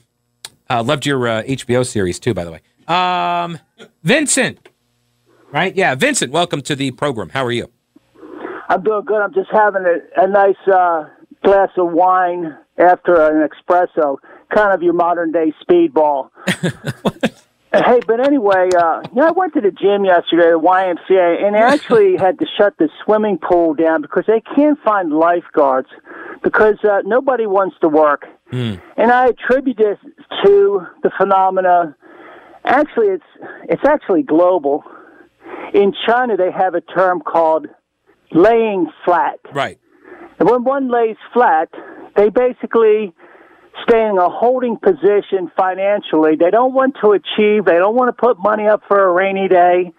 uh, 0.69 0.83
loved 0.83 1.07
your 1.07 1.27
uh, 1.27 1.41
HBO 1.41 1.83
series 1.83 2.19
too, 2.19 2.35
by 2.35 2.43
the 2.43 2.51
way. 2.51 2.61
Um, 2.87 3.57
Vincent. 4.03 4.69
Right? 5.51 5.75
Yeah, 5.75 5.95
Vincent. 5.95 6.31
Welcome 6.31 6.61
to 6.61 6.75
the 6.75 6.91
program. 6.91 7.29
How 7.29 7.43
are 7.43 7.51
you? 7.51 7.71
I'm 8.69 8.83
doing 8.83 9.03
good. 9.03 9.19
I'm 9.19 9.33
just 9.33 9.49
having 9.51 9.83
a, 9.83 10.23
a 10.23 10.27
nice 10.27 10.67
uh, 10.71 11.05
glass 11.43 11.69
of 11.75 11.91
wine 11.91 12.55
after 12.77 13.15
an 13.15 13.49
espresso, 13.49 14.17
kind 14.53 14.75
of 14.75 14.83
your 14.83 14.93
modern 14.93 15.31
day 15.31 15.51
speedball. 15.67 16.29
Hey, 17.73 18.01
but 18.05 18.19
anyway, 18.19 18.69
uh, 18.77 19.01
you 19.09 19.21
know, 19.21 19.27
I 19.27 19.31
went 19.31 19.55
to 19.55 19.61
the 19.61 19.71
gym 19.71 20.05
yesterday, 20.05 20.51
the 20.51 20.59
YMCA, 20.59 21.43
and 21.43 21.55
they 21.55 21.59
actually 21.73 22.17
had 22.17 22.37
to 22.37 22.45
shut 22.55 22.77
the 22.77 22.87
swimming 23.03 23.39
pool 23.39 23.73
down 23.73 24.03
because 24.03 24.25
they 24.27 24.41
can't 24.55 24.77
find 24.83 25.11
lifeguards 25.11 25.87
because 26.43 26.75
uh, 26.83 27.01
nobody 27.03 27.47
wants 27.47 27.75
to 27.81 27.87
work. 27.87 28.25
Mm. 28.51 28.79
And 28.95 29.11
I 29.11 29.29
attribute 29.29 29.77
this 29.77 29.97
to 30.45 30.85
the 31.01 31.09
phenomena. 31.17 31.95
Actually, 32.63 33.07
it's 33.07 33.23
it's 33.63 33.83
actually 33.85 34.21
global. 34.21 34.83
In 35.73 35.93
China, 36.05 36.37
they 36.37 36.51
have 36.51 36.75
a 36.75 36.81
term 36.81 37.21
called 37.21 37.65
laying 38.31 38.91
flat. 39.03 39.39
Right. 39.51 39.79
And 40.37 40.47
when 40.47 40.63
one 40.63 40.91
lays 40.91 41.17
flat, 41.33 41.69
they 42.15 42.29
basically 42.29 43.13
stay 43.87 44.05
in 44.05 44.17
a 44.17 44.29
holding 44.29 44.77
position 44.77 45.51
financially. 45.57 46.35
They 46.39 46.51
don't 46.51 46.73
want 46.73 46.95
to 47.01 47.11
achieve. 47.11 47.65
They 47.65 47.77
don't 47.77 47.95
want 47.95 48.15
to 48.15 48.19
put 48.19 48.37
money 48.39 48.67
up 48.67 48.81
for 48.87 49.03
a 49.03 49.11
rainy 49.11 49.47
day. 49.47 49.91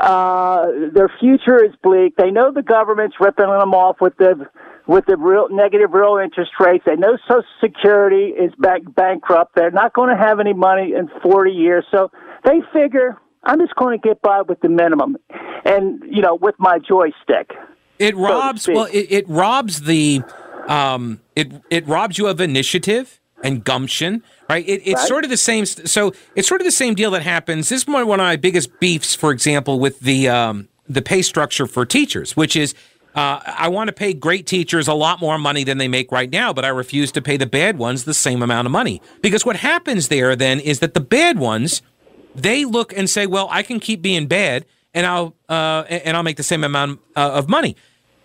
Uh, 0.00 0.66
their 0.92 1.12
future 1.20 1.62
is 1.62 1.72
bleak. 1.82 2.16
They 2.16 2.30
know 2.30 2.52
the 2.52 2.62
government's 2.62 3.16
ripping 3.20 3.46
them 3.46 3.74
off 3.74 4.00
with 4.00 4.16
the 4.16 4.48
with 4.86 5.04
the 5.06 5.16
real 5.16 5.48
negative 5.50 5.92
real 5.92 6.18
interest 6.22 6.52
rates. 6.58 6.84
They 6.86 6.96
know 6.96 7.18
Social 7.28 7.44
Security 7.60 8.32
is 8.32 8.52
back, 8.58 8.80
bankrupt. 8.94 9.54
They're 9.54 9.70
not 9.70 9.92
going 9.92 10.10
to 10.10 10.16
have 10.16 10.40
any 10.40 10.54
money 10.54 10.94
in 10.94 11.08
40 11.22 11.52
years. 11.52 11.84
So 11.90 12.10
they 12.44 12.60
figure 12.72 13.18
I'm 13.44 13.58
just 13.60 13.74
going 13.74 13.98
to 13.98 14.08
get 14.08 14.22
by 14.22 14.42
with 14.42 14.60
the 14.60 14.68
minimum, 14.68 15.16
and 15.64 16.02
you 16.08 16.22
know, 16.22 16.34
with 16.34 16.54
my 16.58 16.78
joystick. 16.78 17.52
It 17.98 18.16
robs. 18.16 18.62
So 18.62 18.72
well, 18.72 18.88
it, 18.92 19.06
it 19.10 19.28
robs 19.28 19.82
the 19.82 20.22
um, 20.68 21.20
it 21.36 21.52
it 21.70 21.86
robs 21.86 22.18
you 22.18 22.26
of 22.26 22.40
initiative 22.40 23.20
and 23.42 23.64
gumption, 23.64 24.22
right? 24.48 24.66
It, 24.66 24.82
it's 24.84 25.00
right. 25.00 25.08
sort 25.08 25.24
of 25.24 25.30
the 25.30 25.36
same. 25.36 25.66
So 25.66 26.12
it's 26.36 26.48
sort 26.48 26.60
of 26.60 26.64
the 26.64 26.72
same 26.72 26.94
deal 26.94 27.10
that 27.12 27.22
happens. 27.22 27.68
This 27.68 27.82
is 27.82 27.86
one, 27.86 28.02
of 28.02 28.08
my 28.08 28.36
biggest 28.36 28.78
beefs, 28.80 29.14
for 29.14 29.30
example, 29.30 29.80
with 29.80 30.00
the 30.00 30.28
um, 30.28 30.68
the 30.88 31.02
pay 31.02 31.22
structure 31.22 31.66
for 31.66 31.84
teachers, 31.84 32.36
which 32.36 32.56
is. 32.56 32.74
Uh, 33.14 33.42
I 33.44 33.68
want 33.68 33.88
to 33.88 33.92
pay 33.92 34.14
great 34.14 34.46
teachers 34.46 34.88
a 34.88 34.94
lot 34.94 35.20
more 35.20 35.36
money 35.36 35.64
than 35.64 35.76
they 35.76 35.86
make 35.86 36.10
right 36.10 36.30
now, 36.32 36.54
but 36.54 36.64
I 36.64 36.68
refuse 36.68 37.12
to 37.12 37.20
pay 37.20 37.36
the 37.36 37.44
bad 37.44 37.76
ones 37.76 38.04
the 38.04 38.14
same 38.14 38.42
amount 38.42 38.64
of 38.64 38.72
money. 38.72 39.02
Because 39.20 39.44
what 39.44 39.56
happens 39.56 40.08
there 40.08 40.34
then 40.34 40.58
is 40.58 40.78
that 40.78 40.94
the 40.94 41.00
bad 41.00 41.38
ones, 41.38 41.82
they 42.34 42.64
look 42.64 42.96
and 42.96 43.10
say, 43.10 43.26
"Well, 43.26 43.48
I 43.50 43.62
can 43.64 43.80
keep 43.80 44.00
being 44.00 44.28
bad, 44.28 44.64
and 44.94 45.04
I'll 45.04 45.34
uh, 45.46 45.84
and 45.90 46.16
I'll 46.16 46.22
make 46.22 46.38
the 46.38 46.42
same 46.42 46.64
amount 46.64 47.00
uh, 47.14 47.32
of 47.32 47.50
money." 47.50 47.76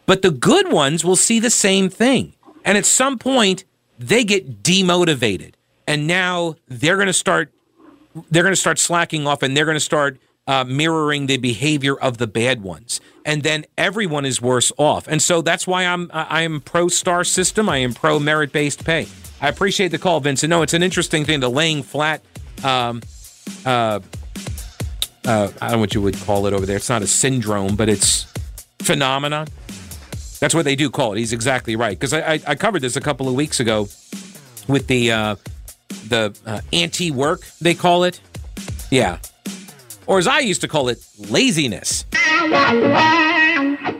But 0.07 0.23
the 0.23 0.31
good 0.31 0.71
ones 0.71 1.05
will 1.05 1.15
see 1.15 1.39
the 1.39 1.51
same 1.51 1.89
thing. 1.89 2.33
And 2.65 2.77
at 2.77 2.85
some 2.85 3.19
point, 3.19 3.63
they 3.99 4.23
get 4.23 4.63
demotivated. 4.63 5.53
And 5.87 6.07
now 6.07 6.55
they're 6.67 6.95
going 6.95 7.07
to 7.07 7.13
start 7.13 7.53
they're 8.31 8.41
going 8.41 8.55
to 8.55 8.59
start 8.59 8.79
slacking 8.79 9.27
off 9.27 9.43
and 9.43 9.55
they're 9.55 9.65
going 9.65 9.75
to 9.75 9.79
start 9.79 10.17
uh, 10.47 10.63
mirroring 10.63 11.27
the 11.27 11.37
behavior 11.37 11.95
of 11.95 12.17
the 12.17 12.25
bad 12.25 12.63
ones. 12.63 12.99
And 13.23 13.43
then 13.43 13.65
everyone 13.77 14.25
is 14.25 14.41
worse 14.41 14.71
off. 14.77 15.07
And 15.07 15.21
so 15.21 15.43
that's 15.43 15.67
why 15.67 15.85
I'm 15.85 16.09
I 16.11 16.41
am 16.41 16.61
pro 16.61 16.87
star 16.87 17.23
system. 17.23 17.69
I 17.69 17.77
am 17.77 17.93
pro 17.93 18.19
merit 18.19 18.51
based 18.51 18.83
pay. 18.83 19.07
I 19.39 19.49
appreciate 19.49 19.89
the 19.89 19.99
call, 19.99 20.19
Vincent. 20.19 20.49
No, 20.49 20.63
it's 20.63 20.73
an 20.73 20.81
interesting 20.81 21.25
thing. 21.25 21.41
The 21.41 21.49
laying 21.49 21.83
flat 21.83 22.23
um, 22.63 23.01
uh, 23.65 23.99
uh, 25.25 25.51
I 25.61 25.67
don't 25.67 25.71
know 25.73 25.79
what 25.79 25.93
you 25.93 26.01
would 26.01 26.17
call 26.21 26.47
it 26.47 26.53
over 26.53 26.65
there. 26.65 26.77
It's 26.77 26.89
not 26.89 27.01
a 27.01 27.07
syndrome, 27.07 27.75
but 27.75 27.89
it's 27.89 28.25
phenomenon. 28.79 29.47
That's 30.39 30.53
what 30.53 30.65
they 30.65 30.75
do 30.75 30.89
call 30.89 31.13
it. 31.13 31.19
He's 31.19 31.33
exactly 31.33 31.75
right. 31.75 31.97
Because 31.97 32.13
I, 32.13 32.33
I, 32.33 32.39
I, 32.47 32.55
covered 32.55 32.81
this 32.81 32.95
a 32.95 33.01
couple 33.01 33.27
of 33.27 33.33
weeks 33.33 33.59
ago 33.59 33.87
with 34.67 34.87
the 34.87 35.11
uh, 35.11 35.35
the 36.07 36.37
uh, 36.45 36.61
anti 36.71 37.11
work 37.11 37.41
they 37.59 37.73
call 37.73 38.03
it. 38.03 38.21
Yeah, 38.91 39.19
or 40.05 40.19
as 40.19 40.27
I 40.27 40.39
used 40.39 40.61
to 40.61 40.67
call 40.67 40.89
it, 40.89 41.05
laziness. 41.17 42.05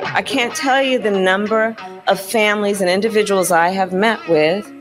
I 0.10 0.24
can't 0.26 0.56
tell 0.56 0.82
you 0.82 1.00
the 1.00 1.12
number 1.12 1.76
of 2.08 2.20
families 2.20 2.82
and 2.82 2.90
individuals 2.90 3.52
I 3.52 3.70
have 3.70 3.94
met 3.94 4.28
with 4.30 4.72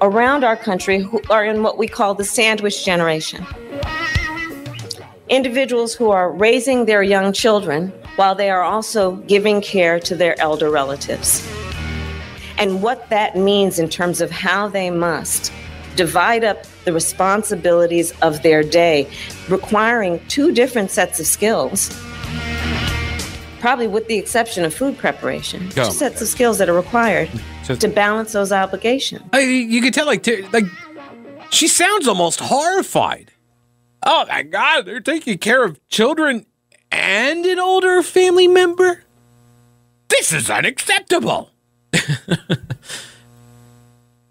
around 0.00 0.44
our 0.44 0.56
country 0.56 0.98
who 0.98 1.20
are 1.30 1.44
in 1.44 1.62
what 1.62 1.78
we 1.78 1.86
call 1.86 2.14
the 2.14 2.24
sandwich 2.24 2.84
generation. 2.84 3.46
Individuals 5.28 5.94
who 5.94 6.10
are 6.10 6.30
raising 6.30 6.84
their 6.86 7.02
young 7.02 7.32
children 7.32 7.92
while 8.16 8.34
they 8.34 8.50
are 8.50 8.62
also 8.62 9.16
giving 9.16 9.60
care 9.60 9.98
to 10.00 10.14
their 10.14 10.38
elder 10.40 10.70
relatives. 10.70 11.46
And 12.58 12.82
what 12.82 13.08
that 13.10 13.36
means 13.36 13.78
in 13.78 13.88
terms 13.88 14.20
of 14.20 14.30
how 14.30 14.68
they 14.68 14.90
must 14.90 15.52
divide 15.96 16.44
up 16.44 16.64
the 16.84 16.92
responsibilities 16.92 18.12
of 18.20 18.42
their 18.42 18.62
day, 18.62 19.08
requiring 19.48 20.20
two 20.28 20.52
different 20.52 20.90
sets 20.90 21.18
of 21.20 21.26
skills 21.26 21.90
probably 23.64 23.86
with 23.86 24.06
the 24.08 24.18
exception 24.18 24.62
of 24.62 24.74
food 24.74 24.98
preparation. 24.98 25.70
Two 25.70 25.90
sets 25.90 26.20
of 26.20 26.28
skills 26.28 26.58
that 26.58 26.68
are 26.68 26.74
required 26.74 27.30
so, 27.62 27.74
to 27.74 27.88
balance 27.88 28.32
those 28.32 28.52
obligations. 28.52 29.22
I, 29.32 29.40
you 29.40 29.80
can 29.80 29.90
tell, 29.90 30.04
like, 30.04 30.26
like 30.52 30.66
she 31.48 31.66
sounds 31.66 32.06
almost 32.06 32.40
horrified. 32.40 33.32
Oh 34.04 34.26
my 34.28 34.42
God, 34.42 34.84
they're 34.84 35.00
taking 35.00 35.38
care 35.38 35.64
of 35.64 35.80
children 35.88 36.44
and 36.94 37.44
an 37.44 37.58
older 37.58 38.02
family 38.02 38.46
member. 38.46 39.02
This 40.08 40.32
is 40.32 40.48
unacceptable. 40.48 41.50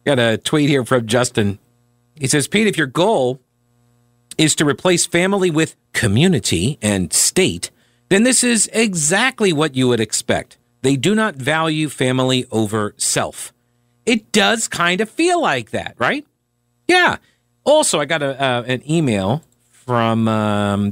Got 0.06 0.20
a 0.20 0.38
tweet 0.38 0.70
here 0.70 0.86
from 0.86 1.06
Justin. 1.06 1.60
He 2.16 2.28
says, 2.28 2.48
Pete, 2.48 2.68
if 2.68 2.78
your 2.78 2.88
goal 2.88 3.42
is 4.38 4.56
to 4.56 4.66
replace 4.66 5.06
family 5.06 5.52
with 5.52 5.76
community 5.92 6.78
and 6.82 7.12
state, 7.12 7.70
then 8.10 8.24
this 8.24 8.44
is 8.44 8.70
exactly 8.74 9.52
what 9.52 9.76
you 9.76 9.88
would 9.90 10.00
expect. 10.00 10.58
They 10.82 10.96
do 10.96 11.16
not 11.16 11.36
value 11.36 11.90
family 11.90 12.46
over 12.52 12.94
self. 12.98 13.54
It 14.06 14.32
does 14.32 14.68
kind 14.68 15.02
of 15.02 15.10
feel 15.10 15.42
like 15.42 15.72
that, 15.72 15.96
right? 15.98 16.26
Yeah. 16.88 17.18
Also, 17.64 18.00
I 18.00 18.06
got 18.06 18.22
a, 18.22 18.42
uh, 18.42 18.64
an 18.64 18.90
email 18.90 19.44
from 19.70 20.28
um, 20.28 20.92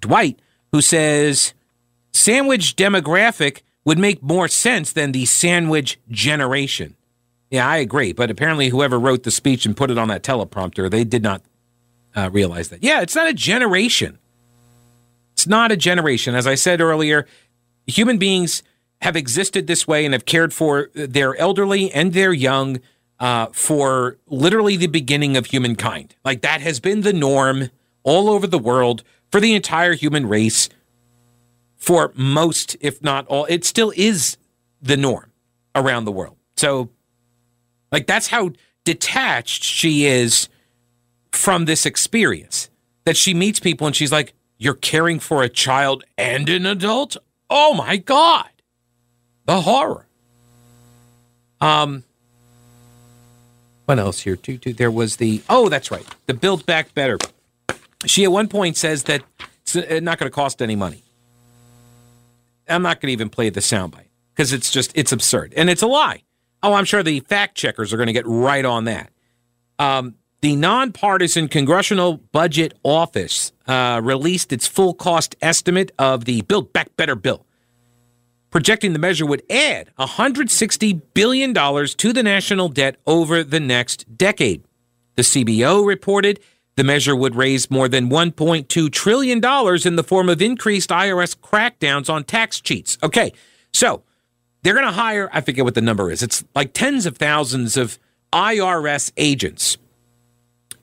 Dwight 0.00 0.38
who 0.72 0.80
says 0.80 1.54
sandwich 2.12 2.76
demographic 2.76 3.62
would 3.84 3.98
make 3.98 4.22
more 4.22 4.48
sense 4.48 4.92
than 4.92 5.12
the 5.12 5.26
sandwich 5.26 5.98
generation. 6.10 6.96
Yeah, 7.50 7.68
I 7.68 7.78
agree. 7.78 8.12
But 8.12 8.30
apparently, 8.30 8.70
whoever 8.70 8.98
wrote 8.98 9.24
the 9.24 9.30
speech 9.30 9.66
and 9.66 9.76
put 9.76 9.90
it 9.90 9.98
on 9.98 10.08
that 10.08 10.22
teleprompter, 10.22 10.90
they 10.90 11.04
did 11.04 11.22
not 11.22 11.42
uh, 12.16 12.30
realize 12.32 12.68
that. 12.70 12.82
Yeah, 12.82 13.02
it's 13.02 13.14
not 13.14 13.28
a 13.28 13.34
generation. 13.34 14.18
It's 15.34 15.46
not 15.46 15.72
a 15.72 15.76
generation. 15.76 16.34
As 16.34 16.46
I 16.46 16.54
said 16.54 16.80
earlier, 16.80 17.26
human 17.86 18.18
beings 18.18 18.62
have 19.02 19.16
existed 19.16 19.66
this 19.66 19.86
way 19.86 20.04
and 20.04 20.14
have 20.14 20.24
cared 20.24 20.54
for 20.54 20.88
their 20.94 21.36
elderly 21.36 21.90
and 21.92 22.12
their 22.12 22.32
young 22.32 22.80
uh, 23.18 23.46
for 23.52 24.16
literally 24.28 24.76
the 24.76 24.86
beginning 24.86 25.36
of 25.36 25.46
humankind. 25.46 26.14
Like 26.24 26.42
that 26.42 26.60
has 26.60 26.80
been 26.80 27.02
the 27.02 27.12
norm 27.12 27.70
all 28.02 28.30
over 28.30 28.46
the 28.46 28.58
world 28.58 29.02
for 29.32 29.40
the 29.40 29.54
entire 29.54 29.94
human 29.94 30.28
race 30.28 30.68
for 31.76 32.12
most, 32.14 32.76
if 32.80 33.02
not 33.02 33.26
all. 33.26 33.46
It 33.46 33.64
still 33.64 33.92
is 33.96 34.36
the 34.80 34.96
norm 34.96 35.32
around 35.74 36.04
the 36.04 36.12
world. 36.12 36.36
So, 36.56 36.90
like, 37.90 38.06
that's 38.06 38.28
how 38.28 38.50
detached 38.84 39.64
she 39.64 40.06
is 40.06 40.48
from 41.32 41.64
this 41.64 41.86
experience 41.86 42.68
that 43.04 43.16
she 43.16 43.34
meets 43.34 43.58
people 43.58 43.86
and 43.86 43.96
she's 43.96 44.12
like, 44.12 44.34
you're 44.58 44.74
caring 44.74 45.18
for 45.18 45.42
a 45.42 45.48
child 45.48 46.04
and 46.16 46.48
an 46.48 46.66
adult? 46.66 47.16
Oh 47.50 47.74
my 47.74 47.96
God. 47.96 48.48
The 49.46 49.62
horror. 49.62 50.06
Um, 51.60 52.04
what 53.86 53.98
else 53.98 54.20
here? 54.20 54.36
There 54.36 54.90
was 54.90 55.16
the, 55.16 55.42
oh, 55.48 55.68
that's 55.68 55.90
right. 55.90 56.06
The 56.26 56.34
Build 56.34 56.64
Back 56.64 56.94
Better. 56.94 57.18
She 58.06 58.24
at 58.24 58.32
one 58.32 58.48
point 58.48 58.76
says 58.76 59.04
that 59.04 59.22
it's 59.62 59.76
uh, 59.76 60.00
not 60.02 60.18
going 60.18 60.30
to 60.30 60.34
cost 60.34 60.60
any 60.60 60.76
money. 60.76 61.04
I'm 62.68 62.82
not 62.82 63.00
going 63.00 63.08
to 63.08 63.12
even 63.12 63.28
play 63.28 63.50
the 63.50 63.60
soundbite 63.60 64.08
because 64.34 64.52
it's 64.52 64.70
just, 64.70 64.92
it's 64.94 65.12
absurd. 65.12 65.52
And 65.56 65.68
it's 65.68 65.82
a 65.82 65.86
lie. 65.86 66.22
Oh, 66.62 66.74
I'm 66.74 66.84
sure 66.84 67.02
the 67.02 67.20
fact 67.20 67.56
checkers 67.56 67.92
are 67.92 67.96
going 67.96 68.06
to 68.06 68.12
get 68.12 68.26
right 68.26 68.64
on 68.64 68.84
that. 68.84 69.10
Um, 69.78 70.14
the 70.42 70.56
nonpartisan 70.56 71.48
Congressional 71.48 72.16
Budget 72.16 72.74
Office 72.82 73.52
uh, 73.66 74.00
released 74.02 74.52
its 74.52 74.66
full 74.66 74.94
cost 74.94 75.36
estimate 75.40 75.92
of 75.98 76.24
the 76.24 76.42
Build 76.42 76.72
Back 76.72 76.96
Better 76.96 77.14
bill, 77.14 77.46
projecting 78.50 78.92
the 78.92 78.98
measure 78.98 79.26
would 79.26 79.42
add 79.50 79.90
$160 79.98 81.00
billion 81.14 81.54
to 81.54 82.12
the 82.12 82.22
national 82.22 82.68
debt 82.68 82.96
over 83.06 83.44
the 83.44 83.60
next 83.60 84.16
decade. 84.18 84.64
The 85.14 85.22
CBO 85.22 85.86
reported 85.86 86.40
the 86.76 86.84
measure 86.84 87.14
would 87.14 87.36
raise 87.36 87.70
more 87.70 87.88
than 87.88 88.08
$1.2 88.08 88.90
trillion 88.92 89.38
in 89.38 89.96
the 89.96 90.04
form 90.06 90.28
of 90.28 90.40
increased 90.40 90.90
IRS 90.90 91.36
crackdowns 91.36 92.08
on 92.08 92.24
tax 92.24 92.60
cheats. 92.60 92.98
Okay, 93.02 93.32
so 93.72 94.02
they're 94.62 94.74
going 94.74 94.86
to 94.86 94.92
hire, 94.92 95.28
I 95.32 95.40
forget 95.40 95.64
what 95.64 95.74
the 95.74 95.82
number 95.82 96.10
is, 96.10 96.22
it's 96.22 96.44
like 96.54 96.72
tens 96.72 97.06
of 97.06 97.18
thousands 97.18 97.76
of 97.76 97.98
IRS 98.32 99.12
agents 99.16 99.76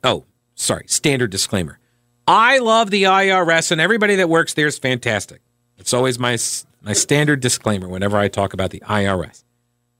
Oh, 0.04 0.26
sorry, 0.56 0.86
standard 0.88 1.32
disclaimer. 1.32 1.80
I 2.28 2.60
love 2.60 2.92
the 2.92 3.04
IRS 3.04 3.72
and 3.72 3.82
everybody 3.82 4.16
that 4.16 4.30
works 4.30 4.54
there 4.54 4.68
is 4.68 4.78
fantastic. 4.78 5.42
It's 5.78 5.94
always 5.94 6.20
my 6.20 6.38
my 6.82 6.94
standard 6.94 7.42
disclaimer 7.42 7.90
whenever 7.90 8.18
I 8.18 8.28
talk 8.28 8.54
about 8.54 8.70
the 8.70 8.82
IRS 8.82 9.44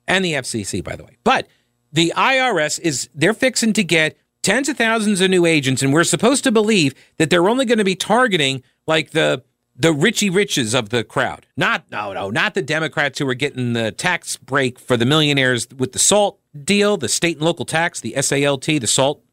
and 0.08 0.24
the 0.24 0.34
FCC, 0.34 0.84
by 0.84 0.96
the 0.96 1.04
way. 1.04 1.18
But 1.24 1.48
the 1.92 2.14
IRS 2.16 2.80
is 2.80 3.10
they're 3.16 3.34
fixing 3.34 3.74
to 3.74 3.84
get 3.84 4.16
tens 4.50 4.68
of 4.68 4.76
thousands 4.76 5.22
of 5.22 5.30
new 5.30 5.46
agents, 5.46 5.84
and 5.84 5.94
we're 5.94 6.04
supposed 6.04 6.44
to 6.44 6.52
believe 6.52 6.96
that 7.18 7.30
they're 7.30 7.48
only 7.48 7.66
going 7.66 7.78
to 7.78 7.84
be 7.84 7.96
targeting 7.96 8.64
like 8.88 9.12
the 9.12 9.44
the 9.76 9.94
Richie 9.94 10.32
Riches 10.32 10.74
of 10.74 10.90
the 10.90 11.04
crowd. 11.04 11.46
Not 11.56 11.84
no 11.92 12.14
no, 12.14 12.32
not 12.32 12.56
the 12.56 12.64
Democrats 12.64 13.20
who 13.20 13.30
are 13.30 13.36
getting 13.36 13.74
the 13.74 13.92
tax 13.92 14.38
break 14.38 14.80
for 14.80 14.98
the 14.98 15.06
millionaires 15.06 15.68
with 15.78 15.92
the 15.92 16.00
SALT 16.00 16.40
deal, 16.64 16.98
the 16.98 17.08
state 17.08 17.38
and 17.38 17.46
local 17.46 17.64
tax, 17.64 18.00
the 18.00 18.20
SALT, 18.20 18.66
the 18.66 18.88
SALT 18.88 19.24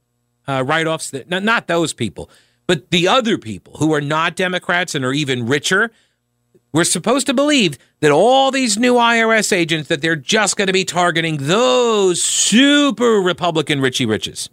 uh, 0.46 0.62
write 0.66 0.87
offs. 0.87 1.11
That, 1.11 1.30
not 1.30 1.66
those 1.66 1.94
people, 1.94 2.28
but 2.66 2.90
the 2.90 3.08
other 3.08 3.38
people 3.38 3.78
who 3.78 3.94
are 3.94 4.02
not 4.02 4.37
Democrats 4.37 4.94
and 4.94 5.02
are 5.02 5.14
even 5.14 5.46
richer. 5.46 5.92
We're 6.75 6.85
supposed 6.85 7.26
to 7.28 7.32
believe 7.32 7.78
that 8.00 8.11
all 8.11 8.50
these 8.50 8.76
new 8.76 8.96
IRS 8.96 9.50
agents 9.50 9.88
that 9.88 10.02
they're 10.02 10.14
just 10.14 10.58
going 10.58 10.66
to 10.66 10.75
be 10.75 10.85
targeting 10.85 11.38
those 11.38 12.23
super 12.23 13.23
Republican 13.23 13.80
Richie 13.80 14.04
Riches. 14.04 14.50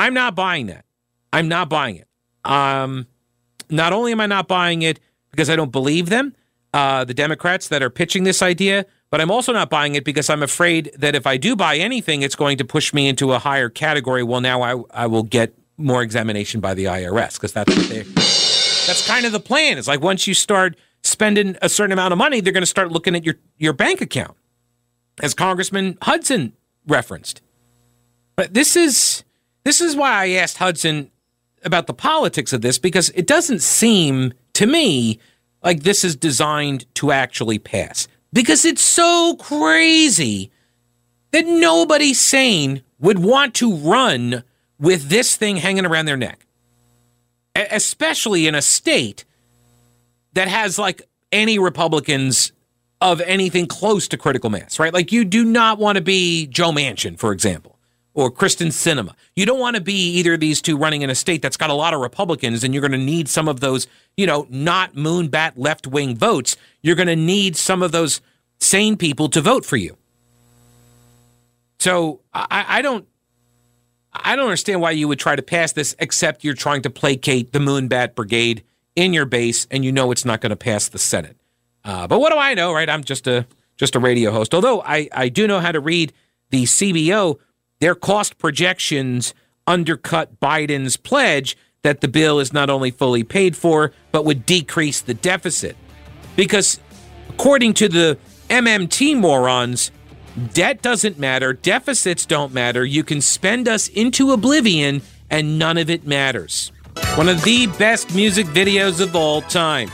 I'm 0.00 0.14
not 0.14 0.34
buying 0.34 0.68
that. 0.68 0.86
I'm 1.30 1.46
not 1.46 1.68
buying 1.68 1.96
it. 1.96 2.08
Um, 2.50 3.06
not 3.68 3.92
only 3.92 4.12
am 4.12 4.20
I 4.20 4.26
not 4.26 4.48
buying 4.48 4.80
it 4.80 4.98
because 5.30 5.50
I 5.50 5.56
don't 5.56 5.70
believe 5.70 6.08
them, 6.08 6.34
uh, 6.72 7.04
the 7.04 7.12
Democrats 7.12 7.68
that 7.68 7.82
are 7.82 7.90
pitching 7.90 8.24
this 8.24 8.40
idea, 8.40 8.86
but 9.10 9.20
I'm 9.20 9.30
also 9.30 9.52
not 9.52 9.68
buying 9.68 9.96
it 9.96 10.04
because 10.06 10.30
I'm 10.30 10.42
afraid 10.42 10.90
that 10.96 11.14
if 11.14 11.26
I 11.26 11.36
do 11.36 11.54
buy 11.54 11.76
anything, 11.76 12.22
it's 12.22 12.34
going 12.34 12.56
to 12.56 12.64
push 12.64 12.94
me 12.94 13.08
into 13.08 13.32
a 13.34 13.38
higher 13.38 13.68
category. 13.68 14.22
Well, 14.22 14.40
now 14.40 14.62
I, 14.62 14.82
I 14.90 15.06
will 15.06 15.22
get 15.22 15.54
more 15.76 16.02
examination 16.02 16.60
by 16.60 16.72
the 16.72 16.86
IRS 16.86 17.34
because 17.34 17.52
that's 17.52 17.76
what 17.76 17.88
they. 17.90 18.02
That's 18.02 19.06
kind 19.06 19.26
of 19.26 19.32
the 19.32 19.40
plan. 19.40 19.76
It's 19.76 19.86
like 19.86 20.00
once 20.00 20.26
you 20.26 20.32
start 20.32 20.78
spending 21.02 21.58
a 21.60 21.68
certain 21.68 21.92
amount 21.92 22.12
of 22.12 22.18
money, 22.18 22.40
they're 22.40 22.54
going 22.54 22.62
to 22.62 22.66
start 22.66 22.90
looking 22.90 23.14
at 23.14 23.24
your 23.24 23.34
your 23.58 23.74
bank 23.74 24.00
account, 24.00 24.36
as 25.22 25.34
Congressman 25.34 25.98
Hudson 26.00 26.54
referenced. 26.86 27.42
But 28.34 28.54
this 28.54 28.76
is 28.76 29.24
this 29.64 29.80
is 29.80 29.96
why 29.96 30.10
I 30.10 30.28
asked 30.30 30.58
Hudson 30.58 31.10
about 31.64 31.86
the 31.86 31.94
politics 31.94 32.52
of 32.52 32.62
this 32.62 32.78
because 32.78 33.10
it 33.10 33.26
doesn't 33.26 33.60
seem 33.60 34.32
to 34.54 34.66
me 34.66 35.18
like 35.62 35.82
this 35.82 36.04
is 36.04 36.16
designed 36.16 36.92
to 36.94 37.12
actually 37.12 37.58
pass. 37.58 38.08
Because 38.32 38.64
it's 38.64 38.82
so 38.82 39.36
crazy 39.38 40.50
that 41.32 41.46
nobody 41.46 42.14
sane 42.14 42.82
would 42.98 43.18
want 43.18 43.54
to 43.54 43.74
run 43.74 44.44
with 44.78 45.08
this 45.08 45.36
thing 45.36 45.56
hanging 45.56 45.84
around 45.84 46.06
their 46.06 46.16
neck, 46.16 46.46
especially 47.54 48.46
in 48.46 48.54
a 48.54 48.62
state 48.62 49.24
that 50.32 50.48
has 50.48 50.78
like 50.78 51.02
any 51.32 51.58
Republicans 51.58 52.52
of 53.00 53.20
anything 53.22 53.66
close 53.66 54.08
to 54.08 54.16
critical 54.16 54.50
mass, 54.50 54.78
right? 54.78 54.92
Like 54.92 55.12
you 55.12 55.24
do 55.24 55.44
not 55.44 55.78
want 55.78 55.96
to 55.96 56.02
be 56.02 56.46
Joe 56.46 56.70
Manchin, 56.70 57.18
for 57.18 57.32
example, 57.32 57.69
or 58.14 58.30
Kyrsten 58.30 58.68
Sinema. 58.68 59.14
You 59.36 59.46
don't 59.46 59.60
want 59.60 59.76
to 59.76 59.82
be 59.82 60.10
either 60.18 60.34
of 60.34 60.40
these 60.40 60.60
two 60.60 60.76
running 60.76 61.02
in 61.02 61.10
a 61.10 61.14
state 61.14 61.42
that's 61.42 61.56
got 61.56 61.70
a 61.70 61.74
lot 61.74 61.94
of 61.94 62.00
Republicans, 62.00 62.64
and 62.64 62.74
you're 62.74 62.80
going 62.80 62.92
to 62.92 62.98
need 62.98 63.28
some 63.28 63.48
of 63.48 63.60
those, 63.60 63.86
you 64.16 64.26
know, 64.26 64.46
not 64.50 64.94
moonbat 64.94 65.52
left 65.56 65.86
wing 65.86 66.16
votes. 66.16 66.56
You're 66.82 66.96
going 66.96 67.08
to 67.08 67.16
need 67.16 67.56
some 67.56 67.82
of 67.82 67.92
those 67.92 68.20
sane 68.58 68.96
people 68.96 69.28
to 69.30 69.40
vote 69.40 69.64
for 69.64 69.76
you. 69.76 69.96
So 71.78 72.20
I, 72.34 72.64
I 72.68 72.82
don't. 72.82 73.06
I 74.12 74.34
don't 74.34 74.46
understand 74.46 74.80
why 74.80 74.90
you 74.90 75.06
would 75.06 75.20
try 75.20 75.36
to 75.36 75.42
pass 75.42 75.70
this, 75.70 75.94
except 76.00 76.42
you're 76.42 76.54
trying 76.54 76.82
to 76.82 76.90
placate 76.90 77.52
the 77.52 77.60
Moonbat 77.60 78.16
Brigade 78.16 78.64
in 78.96 79.12
your 79.12 79.24
base, 79.24 79.68
and 79.70 79.84
you 79.84 79.92
know 79.92 80.10
it's 80.10 80.24
not 80.24 80.40
going 80.40 80.50
to 80.50 80.56
pass 80.56 80.88
the 80.88 80.98
Senate. 80.98 81.36
Uh, 81.84 82.08
but 82.08 82.18
what 82.18 82.32
do 82.32 82.38
I 82.38 82.54
know, 82.54 82.72
right? 82.72 82.90
I'm 82.90 83.04
just 83.04 83.28
a 83.28 83.46
just 83.76 83.94
a 83.94 83.98
radio 83.98 84.30
host. 84.30 84.54
Although 84.54 84.82
I, 84.82 85.08
I 85.12 85.28
do 85.28 85.46
know 85.46 85.60
how 85.60 85.72
to 85.72 85.80
read 85.80 86.12
the 86.50 86.64
CBO, 86.64 87.38
their 87.80 87.94
cost 87.94 88.38
projections 88.38 89.34
undercut 89.66 90.38
Biden's 90.40 90.96
pledge 90.96 91.56
that 91.82 92.00
the 92.02 92.08
bill 92.08 92.38
is 92.38 92.52
not 92.52 92.68
only 92.68 92.90
fully 92.90 93.24
paid 93.24 93.56
for, 93.56 93.92
but 94.12 94.24
would 94.24 94.44
decrease 94.44 95.00
the 95.00 95.14
deficit. 95.14 95.76
Because 96.36 96.78
according 97.30 97.74
to 97.74 97.88
the 97.88 98.18
MMT 98.48 99.16
morons, 99.16 99.90
debt 100.52 100.82
doesn't 100.82 101.18
matter, 101.18 101.52
deficits 101.52 102.26
don't 102.26 102.52
matter. 102.52 102.84
You 102.84 103.02
can 103.02 103.20
spend 103.20 103.66
us 103.66 103.88
into 103.88 104.32
oblivion 104.32 105.02
and 105.30 105.58
none 105.58 105.78
of 105.78 105.88
it 105.88 106.06
matters. 106.06 106.72
One 107.14 107.28
of 107.28 107.42
the 107.44 107.66
best 107.78 108.14
music 108.14 108.46
videos 108.46 109.00
of 109.00 109.16
all 109.16 109.42
time. 109.42 109.88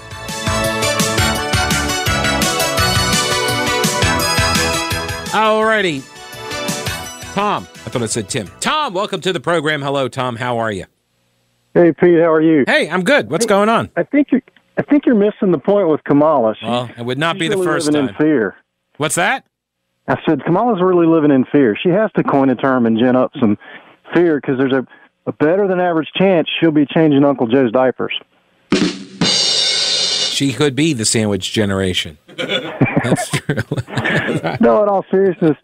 Alrighty. 5.32 6.02
Tom, 7.34 7.68
I 7.86 7.88
thought 7.88 8.02
I 8.02 8.06
said 8.06 8.28
Tim. 8.28 8.48
Tom, 8.58 8.94
welcome 8.94 9.20
to 9.20 9.32
the 9.32 9.38
program. 9.38 9.80
Hello, 9.80 10.08
Tom. 10.08 10.34
How 10.34 10.58
are 10.58 10.72
you? 10.72 10.86
Hey, 11.72 11.92
Pete. 11.92 12.18
How 12.18 12.32
are 12.32 12.42
you? 12.42 12.64
Hey, 12.66 12.90
I'm 12.90 13.04
good. 13.04 13.30
What's 13.30 13.46
going 13.46 13.68
on? 13.68 13.90
I 13.96 14.02
think 14.02 14.32
you're. 14.32 14.42
I 14.76 14.82
think 14.82 15.06
you're 15.06 15.14
missing 15.14 15.52
the 15.52 15.58
point 15.58 15.88
with 15.88 16.02
Kamala. 16.04 16.54
She, 16.58 16.66
well, 16.66 16.90
it 16.98 17.02
would 17.02 17.16
not 17.16 17.38
be 17.38 17.48
the 17.48 17.54
really 17.54 17.66
first 17.66 17.86
living 17.86 18.08
time. 18.08 18.14
in 18.14 18.14
fear. 18.16 18.56
What's 18.98 19.14
that? 19.14 19.46
I 20.08 20.20
said 20.28 20.44
Kamala's 20.44 20.82
really 20.82 21.06
living 21.06 21.30
in 21.30 21.44
fear. 21.46 21.78
She 21.80 21.88
has 21.90 22.10
to 22.16 22.24
coin 22.24 22.50
a 22.50 22.56
term 22.56 22.84
and 22.84 22.98
gin 22.98 23.16
up 23.16 23.30
some 23.40 23.56
fear 24.12 24.38
because 24.38 24.58
there's 24.58 24.72
a, 24.72 24.86
a 25.26 25.32
better 25.32 25.66
than 25.66 25.80
average 25.80 26.08
chance 26.14 26.48
she'll 26.60 26.72
be 26.72 26.86
changing 26.86 27.24
Uncle 27.24 27.46
Joe's 27.46 27.72
diapers. 27.72 28.12
She 28.72 30.52
could 30.52 30.74
be 30.74 30.92
the 30.92 31.06
sandwich 31.06 31.52
generation. 31.52 32.18
That's 33.08 33.30
true. 33.30 34.56
no, 34.60 34.82
in 34.82 34.88
all 34.88 35.04
seriousness, 35.10 35.56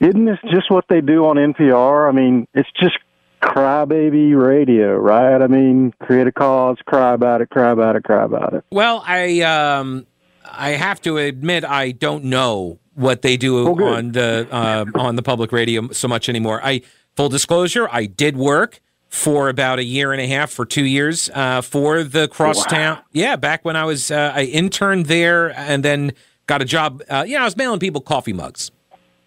isn't 0.00 0.24
this 0.24 0.38
just 0.50 0.70
what 0.70 0.84
they 0.88 1.00
do 1.00 1.26
on 1.26 1.36
NPR? 1.36 2.08
I 2.08 2.12
mean, 2.12 2.46
it's 2.54 2.68
just 2.80 2.96
crybaby 3.40 4.40
radio, 4.40 4.96
right? 4.96 5.42
I 5.42 5.46
mean, 5.46 5.92
create 6.00 6.26
a 6.26 6.32
cause, 6.32 6.78
cry 6.86 7.12
about 7.14 7.40
it, 7.40 7.50
cry 7.50 7.70
about 7.70 7.96
it, 7.96 8.04
cry 8.04 8.24
about 8.24 8.54
it. 8.54 8.64
Well, 8.70 9.02
I 9.06 9.40
um, 9.40 10.06
I 10.50 10.70
have 10.70 11.00
to 11.02 11.18
admit 11.18 11.64
I 11.64 11.90
don't 11.92 12.24
know 12.24 12.78
what 12.94 13.22
they 13.22 13.36
do 13.36 13.68
Oh, 13.68 13.84
on 13.94 14.12
the 14.12 14.46
uh, 14.50 14.84
on 14.94 15.16
the 15.16 15.22
public 15.22 15.52
radio 15.52 15.88
so 15.92 16.08
much 16.08 16.28
anymore. 16.28 16.60
I 16.62 16.82
full 17.16 17.28
disclosure, 17.28 17.88
I 17.90 18.06
did 18.06 18.36
work 18.36 18.80
for 19.08 19.48
about 19.50 19.78
a 19.78 19.84
year 19.84 20.12
and 20.12 20.20
a 20.22 20.26
half 20.26 20.50
for 20.50 20.64
two 20.64 20.86
years 20.86 21.28
uh, 21.34 21.60
for 21.60 22.02
the 22.02 22.28
crosstown. 22.28 22.98
Yeah, 23.12 23.36
back 23.36 23.64
when 23.64 23.76
I 23.76 23.84
was 23.84 24.10
uh, 24.10 24.32
I 24.34 24.44
interned 24.44 25.06
there 25.06 25.50
and 25.58 25.84
then 25.84 26.12
got 26.52 26.60
a 26.60 26.66
job. 26.66 27.02
Uh, 27.08 27.24
yeah, 27.26 27.40
I 27.40 27.44
was 27.44 27.56
mailing 27.56 27.80
people 27.80 28.02
coffee 28.02 28.34
mugs. 28.34 28.70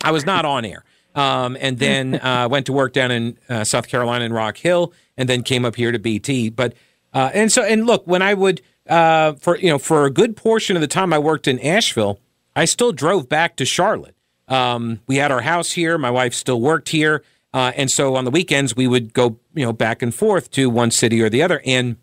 I 0.03 0.11
was 0.11 0.27
not 0.27 0.45
on 0.45 0.63
air. 0.63 0.83
Um, 1.15 1.57
and 1.59 1.79
then 1.79 2.15
uh, 2.21 2.47
went 2.49 2.67
to 2.67 2.73
work 2.73 2.93
down 2.93 3.09
in 3.09 3.39
uh, 3.49 3.63
South 3.63 3.87
Carolina 3.87 4.25
in 4.25 4.31
Rock 4.33 4.57
Hill, 4.57 4.93
and 5.17 5.27
then 5.27 5.41
came 5.41 5.65
up 5.65 5.75
here 5.75 5.91
to 5.91 5.97
BT. 5.97 6.49
But 6.49 6.73
uh, 7.13 7.31
and 7.33 7.51
so 7.51 7.63
and 7.63 7.87
look, 7.87 8.05
when 8.05 8.21
I 8.21 8.35
would 8.35 8.61
uh, 8.87 9.33
for 9.33 9.57
you 9.57 9.69
know 9.69 9.79
for 9.79 10.05
a 10.05 10.11
good 10.11 10.37
portion 10.37 10.75
of 10.77 10.81
the 10.81 10.87
time 10.87 11.13
I 11.13 11.17
worked 11.17 11.47
in 11.47 11.59
Asheville, 11.59 12.19
I 12.55 12.65
still 12.65 12.91
drove 12.91 13.27
back 13.27 13.55
to 13.55 13.65
Charlotte. 13.65 14.15
Um, 14.47 14.99
we 15.07 15.15
had 15.15 15.31
our 15.31 15.41
house 15.41 15.71
here. 15.71 15.97
My 15.97 16.11
wife 16.11 16.35
still 16.35 16.61
worked 16.61 16.89
here, 16.89 17.23
uh, 17.55 17.71
and 17.75 17.89
so 17.89 18.15
on 18.15 18.25
the 18.25 18.31
weekends 18.31 18.75
we 18.75 18.85
would 18.85 19.13
go 19.13 19.39
you 19.55 19.65
know 19.65 19.73
back 19.73 20.03
and 20.03 20.13
forth 20.13 20.51
to 20.51 20.69
one 20.69 20.91
city 20.91 21.23
or 21.23 21.29
the 21.29 21.41
other. 21.41 21.61
And 21.65 21.95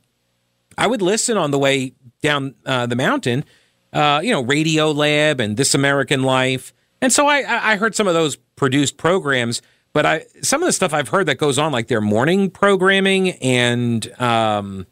I 0.77 0.89
would 0.89 1.03
listen 1.03 1.37
on 1.37 1.53
the 1.53 1.61
way 1.61 1.93
down 2.23 2.57
uh, 2.67 2.87
the 2.87 2.97
mountain, 2.97 3.45
uh, 3.93 4.21
you 4.23 4.31
know, 4.31 4.43
Radio 4.43 4.91
Lab 4.91 5.41
and 5.41 5.57
This 5.57 5.75
American 5.75 6.23
Life. 6.23 6.73
And 7.01 7.13
so 7.13 7.27
I, 7.27 7.73
I 7.73 7.77
heard 7.77 7.95
some 7.95 8.07
of 8.07 8.15
those 8.15 8.37
produced 8.57 8.97
programs, 8.97 9.61
but 9.93 10.07
I 10.07 10.25
some 10.43 10.63
of 10.63 10.67
the 10.67 10.73
stuff 10.73 10.95
I've 10.95 11.09
heard 11.09 11.27
that 11.27 11.37
goes 11.37 11.59
on, 11.59 11.73
like 11.73 11.89
their 11.89 12.01
morning 12.01 12.51
programming 12.51 13.31
and 13.43 14.21
um, 14.21 14.87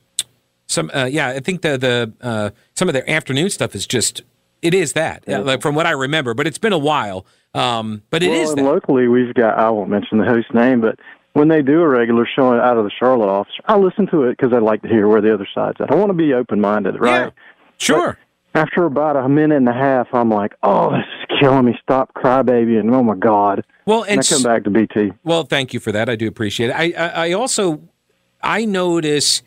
some, 0.67 0.91
uh, 0.95 1.05
yeah, 1.05 1.29
I 1.29 1.41
think 1.41 1.63
the 1.63 1.79
the 1.79 2.13
uh, 2.21 2.51
some 2.75 2.89
of 2.89 2.95
their 2.95 3.09
afternoon 3.09 3.51
stuff 3.51 3.75
is 3.75 3.87
just 3.87 4.23
it 4.63 4.75
is 4.75 4.93
that 4.95 5.29
uh, 5.29 5.43
like 5.43 5.63
from 5.63 5.75
what 5.75 5.87
I 5.87 5.93
remember, 5.93 6.35
but 6.35 6.47
it's 6.47 6.59
been 6.59 6.73
a 6.73 6.79
while. 6.79 7.27
Um, 7.55 8.03
but 8.11 8.23
it 8.23 8.29
well, 8.29 8.41
is 8.41 8.55
that. 8.55 8.63
locally, 8.63 9.09
we've 9.09 9.35
got. 9.35 9.59
I 9.59 9.71
won't 9.71 9.91
mention 9.91 10.19
the 10.19 10.25
host's 10.25 10.53
name, 10.53 10.81
but 10.81 10.99
when 11.33 11.49
they 11.49 11.63
do 11.63 11.81
a 11.81 11.89
regular 11.89 12.27
show 12.27 12.53
out 12.55 12.77
of 12.77 12.85
the 12.85 12.91
Charlotte 12.91 13.29
office, 13.29 13.55
I 13.67 13.77
listen 13.77 14.07
to 14.09 14.25
it 14.25 14.37
because 14.37 14.53
I 14.53 14.59
like 14.59 14.83
to 14.83 14.89
hear 14.89 15.09
where 15.09 15.21
the 15.21 15.33
other 15.33 15.49
side's 15.55 15.81
at. 15.81 15.91
I 15.91 15.95
want 15.95 16.11
to 16.11 16.15
be 16.15 16.33
open 16.35 16.61
minded, 16.61 17.01
right? 17.01 17.27
Yeah, 17.27 17.31
sure. 17.79 18.19
After 18.55 18.85
about 18.85 19.17
a 19.17 19.29
minute 19.29 19.57
and 19.57 19.69
a 19.69 19.73
half, 19.73 20.09
I'm 20.13 20.31
like, 20.31 20.55
"Oh, 20.63 20.91
this 20.91 21.05
is 21.21 21.39
killing 21.41 21.67
me! 21.67 21.79
Stop, 21.83 22.15
crybaby!" 22.15 22.81
And 22.81 22.93
oh 22.95 23.03
my 23.03 23.15
god! 23.15 23.65
Well, 23.87 24.03
And 24.03 24.13
and 24.13 24.21
I 24.21 24.29
come 24.29 24.43
back 24.43 24.65
to 24.65 24.71
BT. 24.71 25.13
Well, 25.23 25.45
thank 25.45 25.73
you 25.73 25.81
for 25.81 25.93
that. 25.93 26.09
I 26.09 26.17
do 26.17 26.27
appreciate 26.27 26.71
it. 26.71 26.73
I, 26.73 26.93
I, 26.99 27.29
I 27.29 27.33
also 27.33 27.81
I 28.43 28.65
notice 28.65 29.43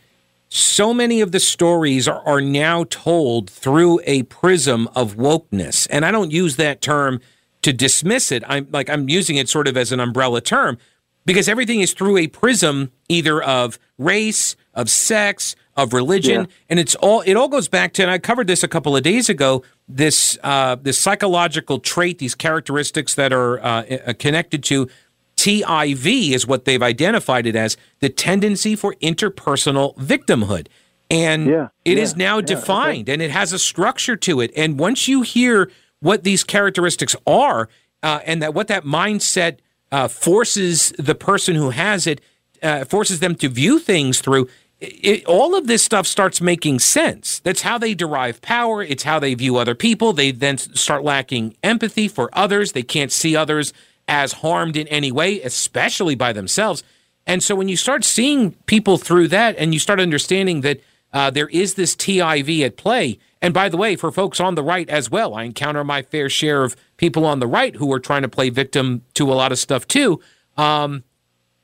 so 0.50 0.94
many 0.94 1.20
of 1.20 1.32
the 1.32 1.40
stories 1.40 2.08
are, 2.08 2.22
are 2.28 2.40
now 2.40 2.86
told 2.90 3.50
through 3.50 4.00
a 4.06 4.24
prism 4.24 4.88
of 4.96 5.16
wokeness, 5.16 5.88
and 5.90 6.06
I 6.06 6.12
don't 6.12 6.32
use 6.32 6.56
that 6.58 6.80
term 6.82 7.20
to 7.64 7.74
dismiss 7.74 8.32
it. 8.32 8.44
I'm 8.48 8.68
like 8.72 8.90
I'm 8.90 9.10
using 9.10 9.36
it 9.36 9.50
sort 9.50 9.68
of 9.68 9.76
as 9.76 9.92
an 9.92 10.00
umbrella 10.00 10.40
term 10.42 10.78
because 11.26 11.50
everything 11.50 11.82
is 11.82 11.94
through 11.94 12.18
a 12.18 12.28
prism 12.28 12.92
either 13.10 13.42
of 13.42 13.80
race, 13.98 14.56
of 14.74 14.90
sex, 14.90 15.56
of 15.76 15.94
religion, 15.94 16.42
Yeah. 16.42 16.56
and 16.70 16.80
it's 16.80 16.96
all 16.96 17.22
it 17.22 17.36
all 17.36 17.48
goes 17.48 17.68
back 17.68 17.94
to. 17.94 18.04
And 18.04 18.12
I 18.12 18.18
covered 18.20 18.48
this 18.48 18.64
a 18.64 18.68
couple 18.68 18.96
of 18.96 19.04
days 19.04 19.30
ago. 19.30 19.64
This 19.88 20.38
uh, 20.44 20.76
this 20.76 20.98
psychological 21.00 21.80
trait, 21.80 22.20
these 22.20 22.36
characteristics 22.36 23.16
that 23.16 23.34
are 23.34 23.60
uh, 23.64 23.84
uh, 24.08 24.14
connected 24.20 24.64
to 24.66 24.88
TIV 25.36 26.32
is 26.32 26.46
what 26.48 26.66
they've 26.66 26.82
identified 26.82 27.46
it 27.48 27.56
as 27.56 27.76
the 28.00 28.10
tendency 28.10 28.76
for 28.76 28.94
interpersonal 29.02 29.96
victimhood. 29.98 30.68
And 31.10 31.48
Yeah, 31.48 31.68
it 31.86 31.98
is 31.98 32.12
yeah, 32.14 32.26
now 32.26 32.36
yeah, 32.38 32.46
defined 32.46 33.10
and 33.10 33.22
it 33.22 33.32
has 33.32 33.52
a 33.52 33.60
structure 33.60 34.16
to 34.16 34.42
it. 34.42 34.52
And 34.56 34.80
once 34.80 35.08
you 35.08 35.22
hear 35.22 35.70
what 36.00 36.24
these 36.24 36.44
characteristics 36.44 37.16
are 37.26 37.68
uh, 38.02 38.20
and 38.26 38.42
that 38.42 38.54
what 38.54 38.68
that 38.68 38.84
mindset 38.84 39.58
uh, 39.92 40.08
forces 40.08 40.92
the 40.98 41.16
person 41.16 41.56
who 41.56 41.72
has 41.72 42.08
it, 42.08 42.22
uh, 42.62 42.86
forces 42.86 43.20
them 43.20 43.36
to 43.36 43.50
view 43.50 43.80
things 43.80 44.22
through, 44.22 44.48
it, 44.84 45.26
all 45.26 45.56
of 45.56 45.68
this 45.68 45.84
stuff 45.84 46.06
starts 46.06 46.42
making 46.42 46.80
sense. 46.80 47.40
That's 47.40 47.62
how 47.62 47.78
they 47.78 47.94
derive 47.94 48.42
power. 48.42 48.84
It's 48.84 49.04
how 49.04 49.20
they 49.20 49.34
view 49.34 49.58
other 49.58 49.76
people. 49.76 50.14
They 50.14 50.32
then 50.32 50.58
start 50.58 51.04
lacking 51.04 51.56
empathy 51.64 52.08
for 52.08 52.30
others. 52.34 52.74
They 52.74 52.84
can't 52.84 53.12
see 53.12 53.36
others 53.36 53.74
as 54.08 54.34
harmed 54.34 54.76
in 54.76 54.88
any 54.90 55.12
way, 55.12 55.42
especially 55.42 56.16
by 56.16 56.34
themselves. 56.34 56.84
And 57.26 57.42
so 57.42 57.56
when 57.56 57.70
you 57.70 57.78
start 57.78 58.04
seeing 58.04 58.52
people 58.66 58.98
through 58.98 59.30
that 59.30 59.56
and 59.58 59.74
you 59.74 59.80
start 59.80 60.00
understanding 60.02 60.62
that 60.62 60.82
uh, 61.14 61.30
there 61.30 61.48
is 61.50 61.76
this 61.76 61.96
TIV 61.96 62.66
at 62.66 62.76
play, 62.76 63.20
and 63.42 63.54
by 63.54 63.70
the 63.70 63.78
way, 63.78 63.96
for 63.96 64.12
folks 64.12 64.40
on 64.40 64.56
the 64.56 64.64
right 64.64 64.90
as 64.90 65.10
well, 65.10 65.36
I 65.36 65.44
encounter 65.44 65.84
my 65.84 66.02
fair 66.02 66.30
share 66.30 66.64
of 66.64 66.76
people 66.98 67.26
on 67.26 67.40
the 67.40 67.48
right 67.48 67.76
who 67.76 67.92
are 67.94 68.00
trying 68.00 68.24
to 68.24 68.30
play 68.30 68.50
victim 68.50 69.04
to 69.14 69.32
a 69.32 69.36
lot 69.36 69.52
of 69.52 69.60
stuff 69.60 69.88
too. 69.88 70.20
Um, 70.58 71.04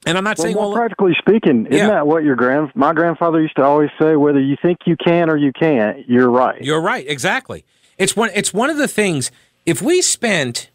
and 0.10 0.18
I'm 0.18 0.24
not 0.24 0.38
Well, 0.38 0.46
saying 0.46 0.58
all. 0.58 0.74
practically 0.74 1.14
speaking, 1.20 1.66
isn't 1.68 1.78
Yeah. 1.78 1.88
that 1.88 2.08
what 2.08 2.24
your 2.24 2.36
grand 2.36 2.72
my 2.76 2.94
grandfather 2.94 3.40
used 3.42 3.56
to 3.58 3.64
always 3.64 3.90
say? 4.02 4.16
Whether 4.16 4.40
you 4.42 4.58
think 4.62 4.80
you 4.86 4.96
can 4.98 5.30
or 5.30 5.38
you 5.38 5.52
can't, 5.58 6.08
you're 6.10 6.30
right. 6.30 6.62
You're 6.62 6.82
right, 6.82 7.06
exactly. 7.08 7.64
It's 7.98 8.16
one. 8.16 8.30
It's 8.34 8.54
one 8.54 8.70
of 8.70 8.78
the 8.78 8.88
things. 8.88 9.32
If 9.66 9.82
we 9.82 10.02
spent, 10.02 10.70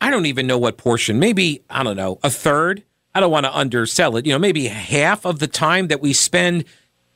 I 0.00 0.10
don't 0.10 0.26
even 0.26 0.46
know 0.46 0.58
what 0.58 0.76
portion. 0.78 1.18
Maybe 1.18 1.62
I 1.68 1.82
don't 1.82 1.96
know 1.96 2.18
a 2.22 2.30
third. 2.30 2.82
I 3.14 3.20
don't 3.20 3.30
want 3.30 3.46
to 3.46 3.56
undersell 3.56 4.16
it. 4.16 4.26
You 4.26 4.32
know, 4.32 4.38
maybe 4.38 4.66
half 4.66 5.24
of 5.24 5.38
the 5.38 5.46
time 5.46 5.88
that 5.88 6.00
we 6.00 6.12
spend, 6.12 6.64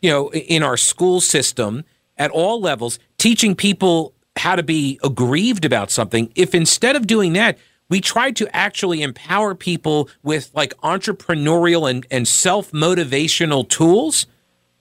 you 0.01 0.11
know, 0.11 0.31
in 0.33 0.63
our 0.63 0.77
school 0.77 1.21
system 1.21 1.85
at 2.17 2.31
all 2.31 2.61
levels, 2.61 2.99
teaching 3.17 3.55
people 3.55 4.13
how 4.37 4.55
to 4.55 4.63
be 4.63 4.99
aggrieved 5.03 5.65
about 5.65 5.91
something. 5.91 6.31
If 6.37 6.55
instead 6.55 6.95
of 6.95 7.07
doing 7.07 7.33
that, 7.33 7.59
we 7.89 8.01
tried 8.01 8.37
to 8.37 8.55
actually 8.55 9.03
empower 9.03 9.55
people 9.55 10.09
with 10.23 10.51
like 10.55 10.75
entrepreneurial 10.79 11.89
and, 11.89 12.07
and 12.11 12.29
self 12.29 12.71
motivational 12.73 13.69
tools, 13.69 14.27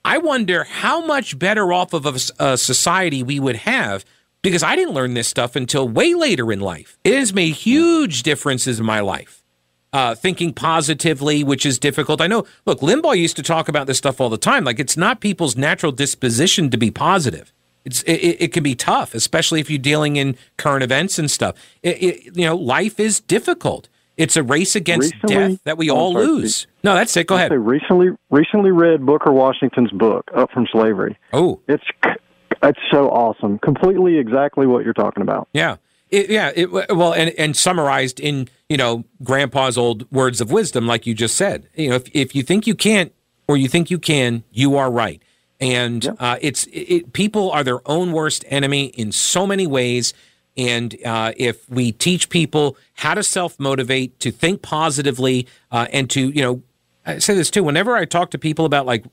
I 0.04 0.18
wonder 0.18 0.64
how 0.64 1.04
much 1.04 1.38
better 1.38 1.72
off 1.72 1.92
of 1.92 2.06
a, 2.06 2.44
a 2.44 2.58
society 2.58 3.22
we 3.22 3.40
would 3.40 3.56
have 3.56 4.04
because 4.42 4.62
I 4.62 4.76
didn't 4.76 4.94
learn 4.94 5.14
this 5.14 5.28
stuff 5.28 5.56
until 5.56 5.88
way 5.88 6.14
later 6.14 6.52
in 6.52 6.60
life. 6.60 6.98
It 7.04 7.14
has 7.14 7.34
made 7.34 7.54
huge 7.54 8.22
differences 8.22 8.80
in 8.80 8.86
my 8.86 9.00
life. 9.00 9.42
Uh, 9.90 10.14
thinking 10.14 10.52
positively, 10.52 11.42
which 11.42 11.64
is 11.64 11.78
difficult. 11.78 12.20
I 12.20 12.26
know, 12.26 12.44
look, 12.66 12.80
Limbaugh 12.80 13.16
used 13.16 13.36
to 13.36 13.42
talk 13.42 13.70
about 13.70 13.86
this 13.86 13.96
stuff 13.96 14.20
all 14.20 14.28
the 14.28 14.36
time. 14.36 14.64
Like, 14.64 14.78
it's 14.78 14.98
not 14.98 15.20
people's 15.20 15.56
natural 15.56 15.92
disposition 15.92 16.68
to 16.68 16.76
be 16.76 16.90
positive. 16.90 17.54
It's 17.84 18.02
it, 18.02 18.36
it 18.40 18.52
can 18.52 18.62
be 18.62 18.74
tough, 18.74 19.14
especially 19.14 19.60
if 19.60 19.70
you're 19.70 19.78
dealing 19.78 20.16
in 20.16 20.36
current 20.56 20.82
events 20.82 21.18
and 21.18 21.30
stuff. 21.30 21.54
It, 21.82 22.02
it, 22.02 22.36
you 22.36 22.44
know, 22.46 22.56
life 22.56 22.98
is 23.00 23.20
difficult. 23.20 23.88
It's 24.16 24.36
a 24.36 24.42
race 24.42 24.74
against 24.74 25.12
Recently- 25.14 25.34
death 25.54 25.60
that 25.64 25.78
we 25.78 25.88
all 25.90 26.12
sorry, 26.12 26.26
lose. 26.26 26.66
No, 26.82 26.94
that's 26.94 27.16
it. 27.16 27.26
Go 27.28 27.36
I 27.36 27.44
ahead. 27.44 27.52
recently 27.52 28.08
recently 28.30 28.72
read 28.72 29.06
Booker 29.06 29.30
Washington's 29.32 29.92
book, 29.92 30.28
Up 30.34 30.50
from 30.50 30.66
Slavery. 30.72 31.16
Oh, 31.32 31.60
It's 31.68 31.84
it's 32.62 32.80
so 32.90 33.08
awesome. 33.10 33.58
Completely 33.60 34.18
exactly 34.18 34.66
what 34.66 34.84
you're 34.84 34.92
talking 34.94 35.22
about. 35.22 35.48
Yeah. 35.52 35.76
It, 36.10 36.30
yeah. 36.30 36.50
It, 36.54 36.70
well, 36.72 37.12
and, 37.14 37.30
and 37.38 37.56
summarized 37.56 38.18
in, 38.18 38.48
you 38.68 38.76
know, 38.76 39.04
grandpa's 39.22 39.78
old 39.78 40.10
words 40.10 40.40
of 40.40 40.50
wisdom, 40.50 40.86
like 40.86 41.06
you 41.06 41.14
just 41.14 41.36
said. 41.36 41.68
You 41.76 41.90
know, 41.90 41.94
if, 41.96 42.08
if 42.14 42.34
you 42.34 42.42
think 42.42 42.66
you 42.66 42.74
can't, 42.74 43.12
or 43.46 43.56
you 43.56 43.68
think 43.68 43.90
you 43.90 43.98
can, 43.98 44.42
you 44.50 44.76
are 44.76 44.90
right. 44.90 45.22
And 45.60 46.04
Yep. 46.04 46.16
uh, 46.20 46.36
it's 46.40 46.66
it, 46.72 47.12
people 47.12 47.50
are 47.50 47.64
their 47.64 47.80
own 47.88 48.12
worst 48.12 48.44
enemy 48.48 48.86
in 48.86 49.12
so 49.12 49.46
many 49.46 49.66
ways. 49.66 50.14
And 50.56 50.96
uh, 51.04 51.32
if 51.36 51.68
we 51.70 51.92
teach 51.92 52.28
people 52.30 52.76
how 52.94 53.14
to 53.14 53.22
self 53.22 53.58
motivate, 53.58 54.18
to 54.20 54.30
think 54.30 54.62
positively, 54.62 55.46
uh, 55.70 55.86
and 55.92 56.08
to 56.10 56.30
you 56.30 56.42
know, 56.42 56.62
I 57.06 57.18
say 57.18 57.34
this 57.34 57.50
too. 57.50 57.64
Whenever 57.64 57.96
I 57.96 58.04
talk 58.04 58.30
to 58.32 58.38
people 58.38 58.64
about 58.64 58.86
like 58.86 59.04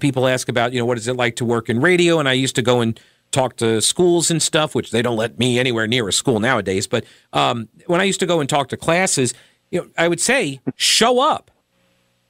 people 0.00 0.26
ask 0.26 0.48
about 0.48 0.72
you 0.72 0.78
know 0.80 0.86
what 0.86 0.98
is 0.98 1.08
it 1.08 1.16
like 1.16 1.36
to 1.36 1.44
work 1.44 1.68
in 1.68 1.80
radio, 1.80 2.18
and 2.18 2.28
I 2.28 2.32
used 2.32 2.56
to 2.56 2.62
go 2.62 2.80
and 2.80 2.98
talk 3.30 3.56
to 3.56 3.80
schools 3.80 4.30
and 4.30 4.40
stuff, 4.40 4.74
which 4.76 4.92
they 4.92 5.02
don't 5.02 5.16
let 5.16 5.38
me 5.38 5.58
anywhere 5.58 5.86
near 5.88 6.06
a 6.08 6.12
school 6.12 6.38
nowadays. 6.38 6.86
But 6.86 7.04
um, 7.32 7.68
when 7.86 8.00
I 8.00 8.04
used 8.04 8.20
to 8.20 8.26
go 8.26 8.38
and 8.40 8.48
talk 8.48 8.68
to 8.68 8.76
classes, 8.76 9.34
you 9.72 9.80
know, 9.80 9.88
I 9.98 10.06
would 10.06 10.20
say 10.20 10.60
show 10.76 11.18
up 11.20 11.50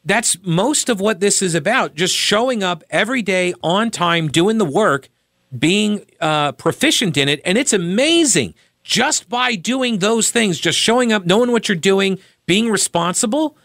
that's 0.04 0.36
most 0.42 0.88
of 0.88 1.00
what 1.00 1.20
this 1.20 1.40
is 1.40 1.54
about 1.54 1.94
just 1.94 2.14
showing 2.14 2.62
up 2.62 2.84
every 2.90 3.22
day 3.22 3.54
on 3.62 3.90
time 3.90 4.28
doing 4.28 4.58
the 4.58 4.64
work 4.64 5.08
being 5.56 6.04
uh, 6.20 6.52
proficient 6.52 7.16
in 7.16 7.28
it. 7.28 7.40
And 7.44 7.56
it's 7.56 7.72
amazing. 7.72 8.54
Just 8.82 9.28
by 9.30 9.54
doing 9.54 9.98
those 9.98 10.30
things 10.30 10.60
just 10.60 10.78
showing 10.78 11.10
up 11.10 11.24
knowing 11.24 11.50
what 11.52 11.68
you're 11.68 11.76
doing 11.76 12.18
being 12.44 12.68
responsible 12.68 13.56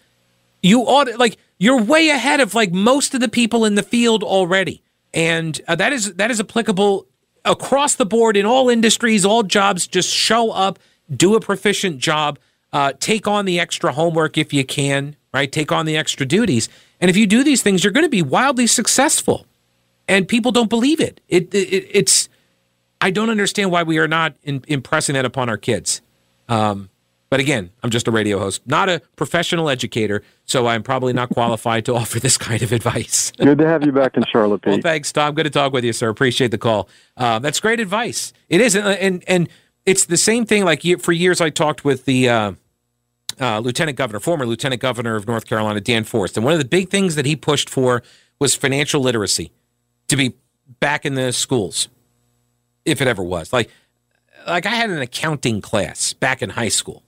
you 0.62 0.82
ought 0.82 1.06
to, 1.06 1.18
like 1.18 1.38
you're 1.58 1.82
way 1.82 2.10
ahead 2.10 2.40
of 2.40 2.56
like 2.56 2.72
most 2.72 3.14
of 3.14 3.22
the 3.22 3.30
people 3.30 3.66
in 3.66 3.76
the 3.76 3.84
field 3.84 4.24
already. 4.24 4.82
And 5.14 5.60
uh, 5.68 5.76
that 5.76 5.94
is 5.94 6.14
that 6.16 6.32
is 6.32 6.40
applicable 6.40 7.08
across 7.46 7.96
the 7.96 8.06
board 8.06 8.38
in 8.38 8.46
all 8.46 8.70
industries 8.70 9.26
all 9.26 9.44
jobs. 9.44 9.88
Just 9.88 10.10
show 10.10 10.52
up 10.52 10.80
do 11.14 11.36
a 11.36 11.40
proficient 11.40 11.98
job 11.98 12.38
uh, 12.72 12.94
take 13.00 13.28
on 13.28 13.46
the 13.46 13.60
extra 13.60 13.92
homework 13.92 14.38
if 14.38 14.54
you 14.54 14.64
can 14.64 15.16
right 15.34 15.52
take 15.52 15.72
on 15.72 15.86
the 15.86 15.98
extra 15.98 16.26
duties 16.26 16.70
and 17.00 17.10
if 17.10 17.18
you 17.18 17.28
do 17.28 17.44
these 17.44 17.62
things 17.62 17.84
you're 17.84 17.94
going 17.94 18.06
to 18.06 18.10
be 18.10 18.22
wildly 18.22 18.68
successful 18.68 19.46
and 20.08 20.28
people 20.28 20.52
don't 20.52 20.70
believe 20.70 21.00
it 21.00 21.22
it, 21.28 21.54
it 21.54 21.88
it's 21.92 22.30
i 23.02 23.10
don't 23.10 23.30
understand 23.30 23.72
why 23.72 23.84
we 23.84 23.98
are 23.98 24.08
not 24.08 24.36
in, 24.44 24.64
impressing 24.68 25.14
that 25.14 25.26
upon 25.26 25.50
our 25.50 25.58
kids 25.58 26.02
um, 26.48 26.90
but 27.30 27.40
again, 27.40 27.70
I'm 27.84 27.92
just 27.92 28.08
a 28.08 28.12
radio 28.12 28.40
host, 28.40 28.62
not 28.66 28.90
a 28.90 29.02
professional 29.16 29.70
educator, 29.70 30.24
so 30.46 30.66
I'm 30.66 30.82
probably 30.82 31.14
not 31.14 31.30
qualified 31.30 31.86
to 31.86 31.96
offer 31.96 32.20
this 32.20 32.38
kind 32.38 32.62
of 32.64 32.72
advice. 32.72 33.32
Good 33.38 33.60
to 33.60 33.68
have 33.68 33.86
you 33.86 33.92
back 33.92 34.18
in 34.18 34.24
Charlotte, 34.32 34.64
Pete. 34.64 34.72
well, 34.72 34.82
thanks, 34.82 35.12
Tom. 35.12 35.36
Good 35.36 35.44
to 35.44 35.50
talk 35.50 35.72
with 35.72 35.84
you, 35.84 35.94
sir. 35.94 36.10
Appreciate 36.10 36.52
the 36.52 36.58
call. 36.58 36.90
Uh, 37.16 37.40
that's 37.40 37.60
great 37.60 37.80
advice. 37.80 38.34
It 38.50 38.62
is, 38.62 38.76
and 38.76 38.88
and, 38.88 39.24
and 39.28 39.50
it's 39.86 40.06
the 40.06 40.18
same 40.18 40.46
thing. 40.46 40.66
Like 40.66 40.84
for 41.00 41.12
years, 41.12 41.40
I 41.40 41.52
talked 41.52 41.86
with 41.86 42.06
the 42.06 42.30
uh, 42.30 42.54
uh, 43.40 43.60
lieutenant 43.60 43.98
governor, 43.98 44.20
former 44.20 44.46
lieutenant 44.46 44.82
governor 44.82 45.16
of 45.16 45.28
North 45.28 45.46
Carolina, 45.46 45.82
Dan 45.82 46.04
Forest. 46.04 46.38
and 46.38 46.44
one 46.44 46.54
of 46.54 46.60
the 46.60 46.66
big 46.66 46.90
things 46.90 47.16
that 47.16 47.26
he 47.26 47.36
pushed 47.36 47.70
for 47.70 48.04
was 48.40 48.56
financial 48.56 49.02
literacy 49.02 49.52
to 50.08 50.16
be 50.16 50.36
back 50.80 51.06
in 51.06 51.16
the 51.16 51.32
schools, 51.32 51.88
if 52.86 53.02
it 53.02 53.08
ever 53.08 53.24
was. 53.24 53.52
Like, 53.54 53.70
like 54.48 54.66
I 54.66 54.76
had 54.76 54.90
an 54.90 55.02
accounting 55.02 55.62
class 55.62 56.14
back 56.14 56.42
in 56.42 56.52
high 56.52 56.70
school. 56.70 57.04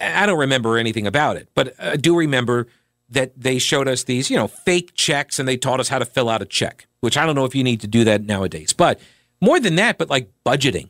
I 0.00 0.26
don't 0.26 0.38
remember 0.38 0.78
anything 0.78 1.06
about 1.06 1.36
it, 1.36 1.48
but 1.54 1.74
I 1.78 1.96
do 1.96 2.16
remember 2.16 2.66
that 3.10 3.32
they 3.38 3.58
showed 3.58 3.88
us 3.88 4.04
these, 4.04 4.30
you 4.30 4.36
know, 4.36 4.48
fake 4.48 4.94
checks 4.94 5.38
and 5.38 5.46
they 5.46 5.56
taught 5.56 5.80
us 5.80 5.88
how 5.88 5.98
to 5.98 6.04
fill 6.04 6.30
out 6.30 6.40
a 6.40 6.46
check, 6.46 6.86
which 7.00 7.16
I 7.16 7.26
don't 7.26 7.34
know 7.34 7.44
if 7.44 7.54
you 7.54 7.62
need 7.62 7.80
to 7.82 7.86
do 7.86 8.04
that 8.04 8.24
nowadays. 8.24 8.72
But 8.72 9.00
more 9.40 9.60
than 9.60 9.76
that, 9.76 9.98
but 9.98 10.08
like 10.08 10.30
budgeting. 10.46 10.88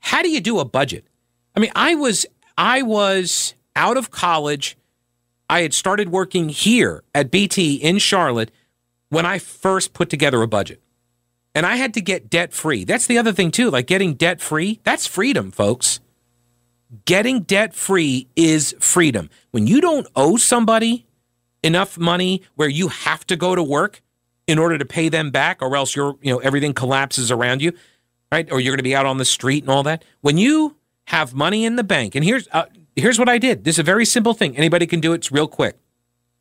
How 0.00 0.22
do 0.22 0.30
you 0.30 0.40
do 0.40 0.60
a 0.60 0.64
budget? 0.64 1.06
I 1.54 1.60
mean, 1.60 1.72
I 1.74 1.94
was 1.94 2.24
I 2.56 2.82
was 2.82 3.54
out 3.78 3.96
of 3.96 4.10
college. 4.10 4.76
I 5.48 5.62
had 5.62 5.72
started 5.72 6.10
working 6.10 6.48
here 6.50 7.04
at 7.14 7.30
BT 7.30 7.76
in 7.76 7.98
Charlotte 7.98 8.50
when 9.08 9.24
I 9.24 9.38
first 9.38 9.94
put 9.94 10.10
together 10.10 10.42
a 10.42 10.48
budget. 10.48 10.82
And 11.54 11.64
I 11.64 11.76
had 11.76 11.94
to 11.94 12.00
get 12.00 12.28
debt 12.28 12.52
free. 12.52 12.84
That's 12.84 13.06
the 13.06 13.16
other 13.16 13.32
thing 13.32 13.50
too, 13.50 13.70
like 13.70 13.86
getting 13.86 14.14
debt 14.14 14.40
free. 14.40 14.80
That's 14.82 15.06
freedom, 15.06 15.50
folks. 15.50 16.00
Getting 17.04 17.42
debt 17.42 17.74
free 17.74 18.28
is 18.36 18.74
freedom. 18.80 19.30
When 19.52 19.66
you 19.66 19.80
don't 19.80 20.06
owe 20.14 20.36
somebody 20.36 21.06
enough 21.62 21.96
money 21.96 22.42
where 22.56 22.68
you 22.68 22.88
have 22.88 23.26
to 23.28 23.36
go 23.36 23.54
to 23.54 23.62
work 23.62 24.02
in 24.46 24.58
order 24.58 24.76
to 24.76 24.84
pay 24.84 25.08
them 25.08 25.30
back 25.30 25.62
or 25.62 25.76
else 25.76 25.94
you're, 25.94 26.16
you 26.20 26.32
know, 26.32 26.38
everything 26.38 26.74
collapses 26.74 27.30
around 27.30 27.62
you, 27.62 27.72
right? 28.32 28.50
Or 28.50 28.60
you're 28.60 28.72
going 28.72 28.78
to 28.78 28.82
be 28.84 28.96
out 28.96 29.06
on 29.06 29.18
the 29.18 29.24
street 29.24 29.62
and 29.62 29.70
all 29.70 29.84
that. 29.84 30.04
When 30.20 30.36
you 30.36 30.76
have 31.06 31.32
money 31.32 31.64
in 31.64 31.76
the 31.76 31.84
bank, 31.84 32.14
and 32.14 32.24
here's 32.24 32.48
uh, 32.52 32.64
here's 32.98 33.18
what 33.18 33.28
I 33.28 33.38
did. 33.38 33.64
This 33.64 33.76
is 33.76 33.80
a 33.80 33.84
very 33.84 34.04
simple 34.04 34.34
thing. 34.34 34.56
Anybody 34.56 34.86
can 34.86 35.00
do 35.00 35.12
it. 35.12 35.16
It's 35.16 35.32
real 35.32 35.48
quick. 35.48 35.78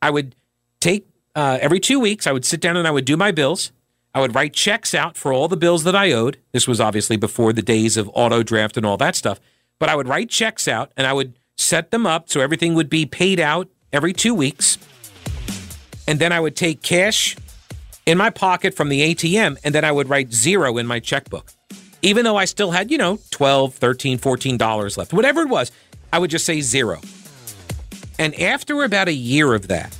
I 0.01 0.09
would 0.09 0.35
take 0.79 1.07
uh, 1.35 1.57
every 1.61 1.79
two 1.79 1.99
weeks. 1.99 2.27
I 2.27 2.31
would 2.31 2.45
sit 2.45 2.59
down 2.59 2.77
and 2.77 2.87
I 2.87 2.91
would 2.91 3.05
do 3.05 3.17
my 3.17 3.31
bills. 3.31 3.71
I 4.13 4.21
would 4.21 4.33
write 4.33 4.53
checks 4.53 4.93
out 4.93 5.17
for 5.17 5.31
all 5.31 5.47
the 5.47 5.57
bills 5.57 5.83
that 5.83 5.95
I 5.95 6.11
owed. 6.11 6.39
This 6.51 6.67
was 6.67 6.81
obviously 6.81 7.17
before 7.17 7.53
the 7.53 7.61
days 7.61 7.97
of 7.97 8.09
auto 8.13 8.41
draft 8.41 8.77
and 8.77 8.85
all 8.85 8.97
that 8.97 9.15
stuff. 9.15 9.39
But 9.79 9.89
I 9.89 9.95
would 9.95 10.07
write 10.07 10.29
checks 10.29 10.67
out 10.67 10.91
and 10.97 11.05
I 11.05 11.13
would 11.13 11.37
set 11.57 11.91
them 11.91 12.07
up 12.07 12.29
so 12.29 12.41
everything 12.41 12.73
would 12.73 12.89
be 12.89 13.05
paid 13.05 13.39
out 13.39 13.67
every 13.93 14.13
two 14.13 14.33
weeks. 14.33 14.77
And 16.07 16.19
then 16.19 16.31
I 16.31 16.39
would 16.39 16.55
take 16.55 16.81
cash 16.81 17.35
in 18.05 18.17
my 18.17 18.29
pocket 18.29 18.73
from 18.73 18.89
the 18.89 19.13
ATM 19.13 19.57
and 19.63 19.75
then 19.75 19.83
I 19.83 19.91
would 19.91 20.09
write 20.09 20.33
zero 20.33 20.77
in 20.77 20.87
my 20.87 20.99
checkbook. 20.99 21.51
Even 22.01 22.23
though 22.23 22.37
I 22.37 22.45
still 22.45 22.71
had, 22.71 22.89
you 22.89 22.97
know, 22.97 23.19
12, 23.31 23.75
13, 23.75 24.17
14 24.17 24.57
dollars 24.57 24.97
left. 24.97 25.13
Whatever 25.13 25.41
it 25.41 25.49
was, 25.49 25.71
I 26.11 26.19
would 26.19 26.29
just 26.29 26.45
say 26.45 26.61
zero. 26.61 27.01
And 28.19 28.39
after 28.39 28.83
about 28.83 29.07
a 29.07 29.13
year 29.13 29.53
of 29.53 29.67
that, 29.67 29.97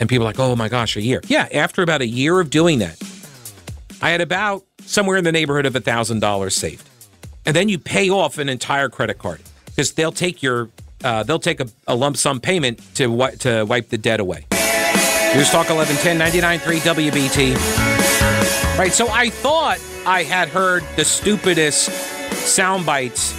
and 0.00 0.08
people 0.08 0.24
are 0.24 0.28
like, 0.28 0.38
oh 0.38 0.56
my 0.56 0.68
gosh, 0.68 0.96
a 0.96 1.02
year. 1.02 1.20
Yeah, 1.26 1.48
after 1.52 1.82
about 1.82 2.02
a 2.02 2.06
year 2.06 2.40
of 2.40 2.50
doing 2.50 2.78
that, 2.80 3.00
I 4.00 4.10
had 4.10 4.20
about 4.20 4.64
somewhere 4.82 5.16
in 5.16 5.24
the 5.24 5.32
neighborhood 5.32 5.66
of 5.66 5.74
$1,000 5.74 6.52
saved. 6.52 6.88
And 7.46 7.54
then 7.54 7.68
you 7.68 7.78
pay 7.78 8.10
off 8.10 8.38
an 8.38 8.48
entire 8.48 8.88
credit 8.88 9.18
card 9.18 9.40
because 9.66 9.92
they'll 9.92 10.12
take 10.12 10.42
your, 10.42 10.70
uh, 11.02 11.22
they'll 11.22 11.38
take 11.38 11.60
a, 11.60 11.68
a 11.86 11.94
lump 11.94 12.16
sum 12.16 12.40
payment 12.40 12.80
to, 12.96 13.30
to 13.38 13.64
wipe 13.64 13.88
the 13.90 13.98
debt 13.98 14.20
away. 14.20 14.46
News 15.34 15.50
Talk 15.50 15.68
1110 15.68 16.18
99.3 16.60 17.10
WBT. 17.10 18.78
Right, 18.78 18.92
so 18.92 19.08
I 19.08 19.30
thought 19.30 19.78
I 20.06 20.22
had 20.22 20.48
heard 20.48 20.84
the 20.96 21.04
stupidest 21.04 21.90
sound 22.46 22.86
bites 22.86 23.32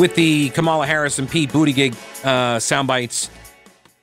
with 0.00 0.14
the 0.14 0.48
Kamala 0.50 0.86
Harris 0.86 1.18
and 1.18 1.28
Pete 1.28 1.50
Buttigieg 1.50 1.94
uh, 2.24 2.58
sound 2.58 2.88
bites. 2.88 3.28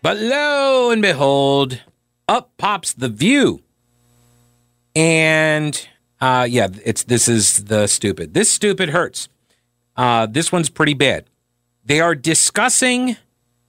But 0.04 0.18
lo 0.18 0.92
and 0.92 1.02
behold, 1.02 1.82
up 2.28 2.56
pops 2.58 2.94
the 2.94 3.10
view. 3.10 3.64
And 4.96 5.88
uh, 6.22 6.48
yeah, 6.48 6.68
it's 6.86 7.04
this 7.04 7.28
is 7.28 7.66
the 7.66 7.88
stupid. 7.88 8.36
This 8.36 8.52
stupid 8.52 8.90
hurts. 8.90 9.28
Uh, 9.96 10.28
this 10.28 10.52
one's 10.52 10.70
pretty 10.70 10.94
bad. 10.94 11.26
They 11.84 12.00
are 12.00 12.14
discussing 12.14 13.18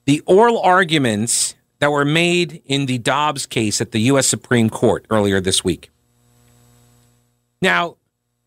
the 0.05 0.21
oral 0.27 0.61
arguments 0.61 1.55
that 1.79 1.91
were 1.91 2.05
made 2.05 2.61
in 2.67 2.87
the 2.87 2.99
Dobbs 2.99 3.47
case 3.47 3.81
at 3.81 3.93
the 3.93 4.01
U.S. 4.01 4.27
Supreme 4.27 4.69
Court 4.69 5.07
earlier 5.09 5.41
this 5.41 5.65
week. 5.65 5.91
Now, 7.63 7.97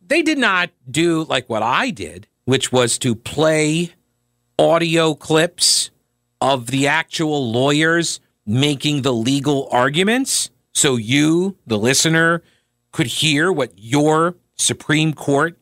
they 0.05 0.21
did 0.21 0.37
not 0.37 0.69
do 0.89 1.23
like 1.23 1.49
what 1.49 1.63
I 1.63 1.89
did, 1.89 2.27
which 2.45 2.71
was 2.71 2.97
to 2.99 3.15
play 3.15 3.93
audio 4.57 5.13
clips 5.13 5.91
of 6.39 6.67
the 6.67 6.87
actual 6.87 7.51
lawyers 7.51 8.19
making 8.45 9.03
the 9.03 9.13
legal 9.13 9.67
arguments 9.71 10.49
so 10.73 10.95
you, 10.95 11.57
the 11.67 11.77
listener, 11.77 12.43
could 12.91 13.07
hear 13.07 13.51
what 13.51 13.71
your 13.75 14.35
Supreme 14.55 15.13
Court 15.13 15.57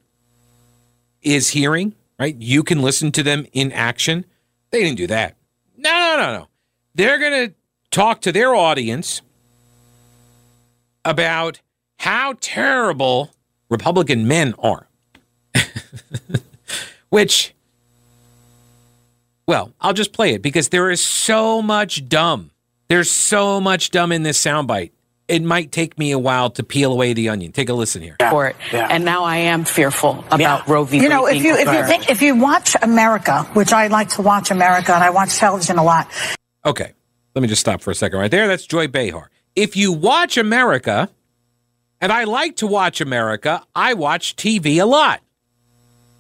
is 1.22 1.50
hearing, 1.50 1.96
right? 2.20 2.36
You 2.38 2.64
can 2.64 2.82
listen 2.82 3.12
to 3.14 3.24
them 3.24 3.46
in 3.52 3.72
action. 3.72 4.26
They 4.72 4.84
didn't 4.84 4.98
do 4.98 5.08
that. 5.08 5.36
No, 5.78 5.90
no, 5.90 6.18
no, 6.18 6.38
no. 6.40 6.48
They're 6.96 7.20
going 7.20 7.50
to 7.50 7.56
talk 7.92 8.22
to 8.22 8.32
their 8.32 8.54
audience 8.54 9.22
about 11.06 11.62
how 12.00 12.36
terrible 12.40 13.32
Republican 13.70 14.28
men 14.28 14.54
are. 14.60 14.88
Which, 17.10 17.54
well, 19.48 19.74
I'll 19.82 19.94
just 19.94 20.14
play 20.14 20.34
it 20.34 20.42
because 20.42 20.70
there 20.70 20.90
is 20.90 21.04
so 21.04 21.62
much 21.62 22.08
dumb. 22.08 22.52
There's 22.88 23.10
so 23.12 23.60
much 23.62 23.92
dumb 23.92 24.12
in 24.12 24.24
this 24.24 24.40
soundbite. 24.40 24.92
It 25.28 25.44
might 25.44 25.72
take 25.72 26.00
me 26.00 26.12
a 26.12 26.18
while 26.18 26.50
to 26.52 26.64
peel 26.64 26.92
away 26.92 27.14
the 27.14 27.30
onion. 27.30 27.52
Take 27.52 27.70
a 27.70 27.74
listen 27.74 28.02
here. 28.02 28.16
for 28.32 28.48
it. 28.48 28.56
And 28.74 29.06
now 29.06 29.24
I 29.24 29.38
am 29.38 29.64
fearful 29.64 30.24
about 30.32 30.68
Roe 30.68 30.86
v. 30.86 30.98
You 30.98 31.08
know, 31.08 31.28
if 31.28 31.44
you 31.44 31.54
if 31.56 31.68
you 31.72 31.86
think 31.86 32.10
if 32.10 32.24
you 32.24 32.36
watch 32.36 32.76
America, 32.82 33.44
which 33.54 33.72
I 33.72 33.88
like 33.88 34.10
to 34.10 34.24
watch 34.24 34.50
America, 34.50 34.92
and 34.92 35.04
I 35.04 35.12
watch 35.12 35.38
television 35.38 35.78
a 35.78 35.84
lot. 35.84 36.08
Okay, 36.66 36.94
let 37.36 37.42
me 37.44 37.48
just 37.48 37.62
stop 37.62 37.82
for 37.82 37.92
a 37.92 37.96
second 37.96 38.18
right 38.18 38.32
there. 38.32 38.48
That's 38.48 38.66
Joy 38.66 38.88
Behar. 38.88 39.30
If 39.56 39.78
you 39.78 39.92
watch 39.92 40.36
America, 40.38 41.10
and 42.02 42.12
I 42.12 42.24
like 42.24 42.56
to 42.58 42.68
watch 42.68 43.00
America, 43.00 43.62
I 43.76 43.94
watch 43.94 44.36
TV 44.36 44.82
a 44.82 44.86
lot. 44.86 45.22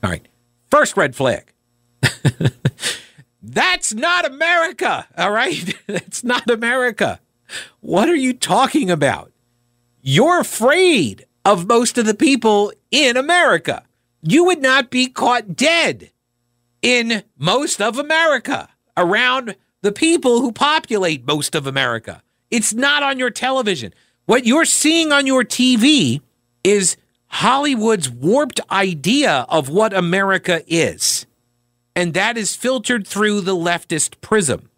All 0.03 0.11
right, 0.11 0.27
first 0.69 0.97
red 0.97 1.15
flag. 1.15 1.53
That's 3.41 3.93
not 3.93 4.25
America. 4.25 5.07
All 5.17 5.31
right. 5.31 5.75
That's 5.87 6.23
not 6.23 6.49
America. 6.49 7.19
What 7.79 8.09
are 8.09 8.15
you 8.15 8.33
talking 8.33 8.91
about? 8.91 9.31
You're 10.01 10.39
afraid 10.39 11.25
of 11.45 11.67
most 11.67 11.97
of 11.97 12.05
the 12.05 12.13
people 12.13 12.71
in 12.91 13.17
America. 13.17 13.83
You 14.21 14.45
would 14.45 14.61
not 14.61 14.89
be 14.89 15.07
caught 15.07 15.55
dead 15.55 16.11
in 16.81 17.23
most 17.37 17.81
of 17.81 17.97
America 17.97 18.69
around 18.95 19.55
the 19.81 19.91
people 19.91 20.41
who 20.41 20.51
populate 20.51 21.25
most 21.25 21.55
of 21.55 21.65
America. 21.65 22.21
It's 22.51 22.73
not 22.73 23.03
on 23.03 23.17
your 23.19 23.29
television. 23.29 23.93
What 24.25 24.45
you're 24.45 24.65
seeing 24.65 25.11
on 25.11 25.25
your 25.25 25.43
TV 25.43 26.21
is 26.63 26.97
Hollywood's 27.29 28.09
warped 28.09 28.59
idea 28.71 29.45
of 29.49 29.69
what 29.69 29.93
America 29.93 30.61
is. 30.67 31.25
And 31.95 32.13
that 32.13 32.37
is 32.37 32.55
filtered 32.55 33.07
through 33.07 33.41
the 33.41 33.55
leftist 33.55 34.19
prism 34.21 34.69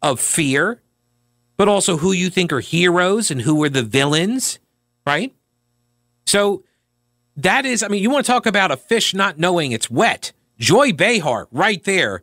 of 0.00 0.20
fear, 0.20 0.82
but 1.56 1.68
also 1.68 1.98
who 1.98 2.12
you 2.12 2.30
think 2.30 2.52
are 2.52 2.60
heroes 2.60 3.30
and 3.30 3.42
who 3.42 3.62
are 3.62 3.68
the 3.68 3.82
villains, 3.82 4.58
right? 5.06 5.34
So 6.26 6.64
that 7.36 7.66
is, 7.66 7.82
I 7.82 7.88
mean, 7.88 8.02
you 8.02 8.10
want 8.10 8.24
to 8.26 8.32
talk 8.32 8.46
about 8.46 8.70
a 8.70 8.76
fish 8.76 9.14
not 9.14 9.38
knowing 9.38 9.72
it's 9.72 9.90
wet. 9.90 10.32
Joy 10.58 10.92
Behar, 10.92 11.48
right 11.50 11.82
there. 11.84 12.22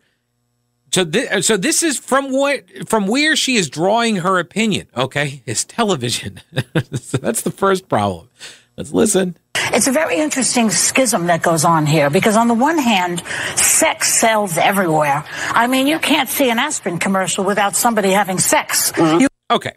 So, 0.91 1.05
th- 1.05 1.43
so 1.43 1.57
this 1.57 1.83
is 1.83 1.99
from 1.99 2.31
what 2.31 2.63
from 2.87 3.05
where 3.05 3.35
she 3.35 3.57
is 3.57 3.69
drawing 3.69 4.17
her 4.17 4.39
opinion. 4.39 4.87
Okay, 4.97 5.43
is 5.45 5.63
television. 5.63 6.41
so 6.93 7.17
that's 7.17 7.43
the 7.43 7.51
first 7.51 7.87
problem. 7.87 8.29
Let's 8.75 8.91
listen. 8.91 9.37
It's 9.71 9.87
a 9.87 9.91
very 9.91 10.17
interesting 10.17 10.71
schism 10.71 11.27
that 11.27 11.43
goes 11.43 11.63
on 11.63 11.85
here 11.85 12.09
because, 12.09 12.35
on 12.35 12.47
the 12.47 12.53
one 12.53 12.77
hand, 12.77 13.23
sex 13.55 14.11
sells 14.13 14.57
everywhere. 14.57 15.23
I 15.51 15.67
mean, 15.67 15.85
you 15.85 15.99
can't 15.99 16.27
see 16.27 16.49
an 16.49 16.57
aspirin 16.57 16.97
commercial 16.97 17.43
without 17.43 17.75
somebody 17.75 18.09
having 18.09 18.39
sex. 18.39 18.91
Mm-hmm. 18.93 19.21
You- 19.21 19.27
okay. 19.51 19.73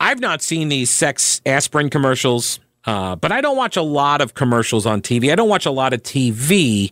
I've 0.00 0.18
not 0.18 0.42
seen 0.42 0.68
these 0.68 0.90
sex 0.90 1.40
aspirin 1.46 1.90
commercials, 1.90 2.58
uh, 2.84 3.14
but 3.16 3.30
I 3.32 3.40
don't 3.40 3.56
watch 3.56 3.76
a 3.76 3.82
lot 3.82 4.20
of 4.20 4.34
commercials 4.34 4.86
on 4.86 5.02
TV. 5.02 5.30
I 5.30 5.36
don't 5.36 5.48
watch 5.48 5.66
a 5.66 5.70
lot 5.70 5.92
of 5.92 6.02
TV 6.02 6.90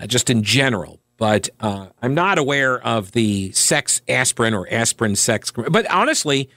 uh, 0.00 0.06
just 0.06 0.30
in 0.30 0.42
general, 0.44 1.00
but 1.18 1.50
uh, 1.60 1.88
I'm 2.00 2.14
not 2.14 2.38
aware 2.38 2.80
of 2.80 3.12
the 3.12 3.52
sex 3.52 4.00
aspirin 4.08 4.54
or 4.54 4.66
aspirin 4.72 5.16
sex. 5.16 5.50
But 5.50 5.90
honestly, 5.90 6.48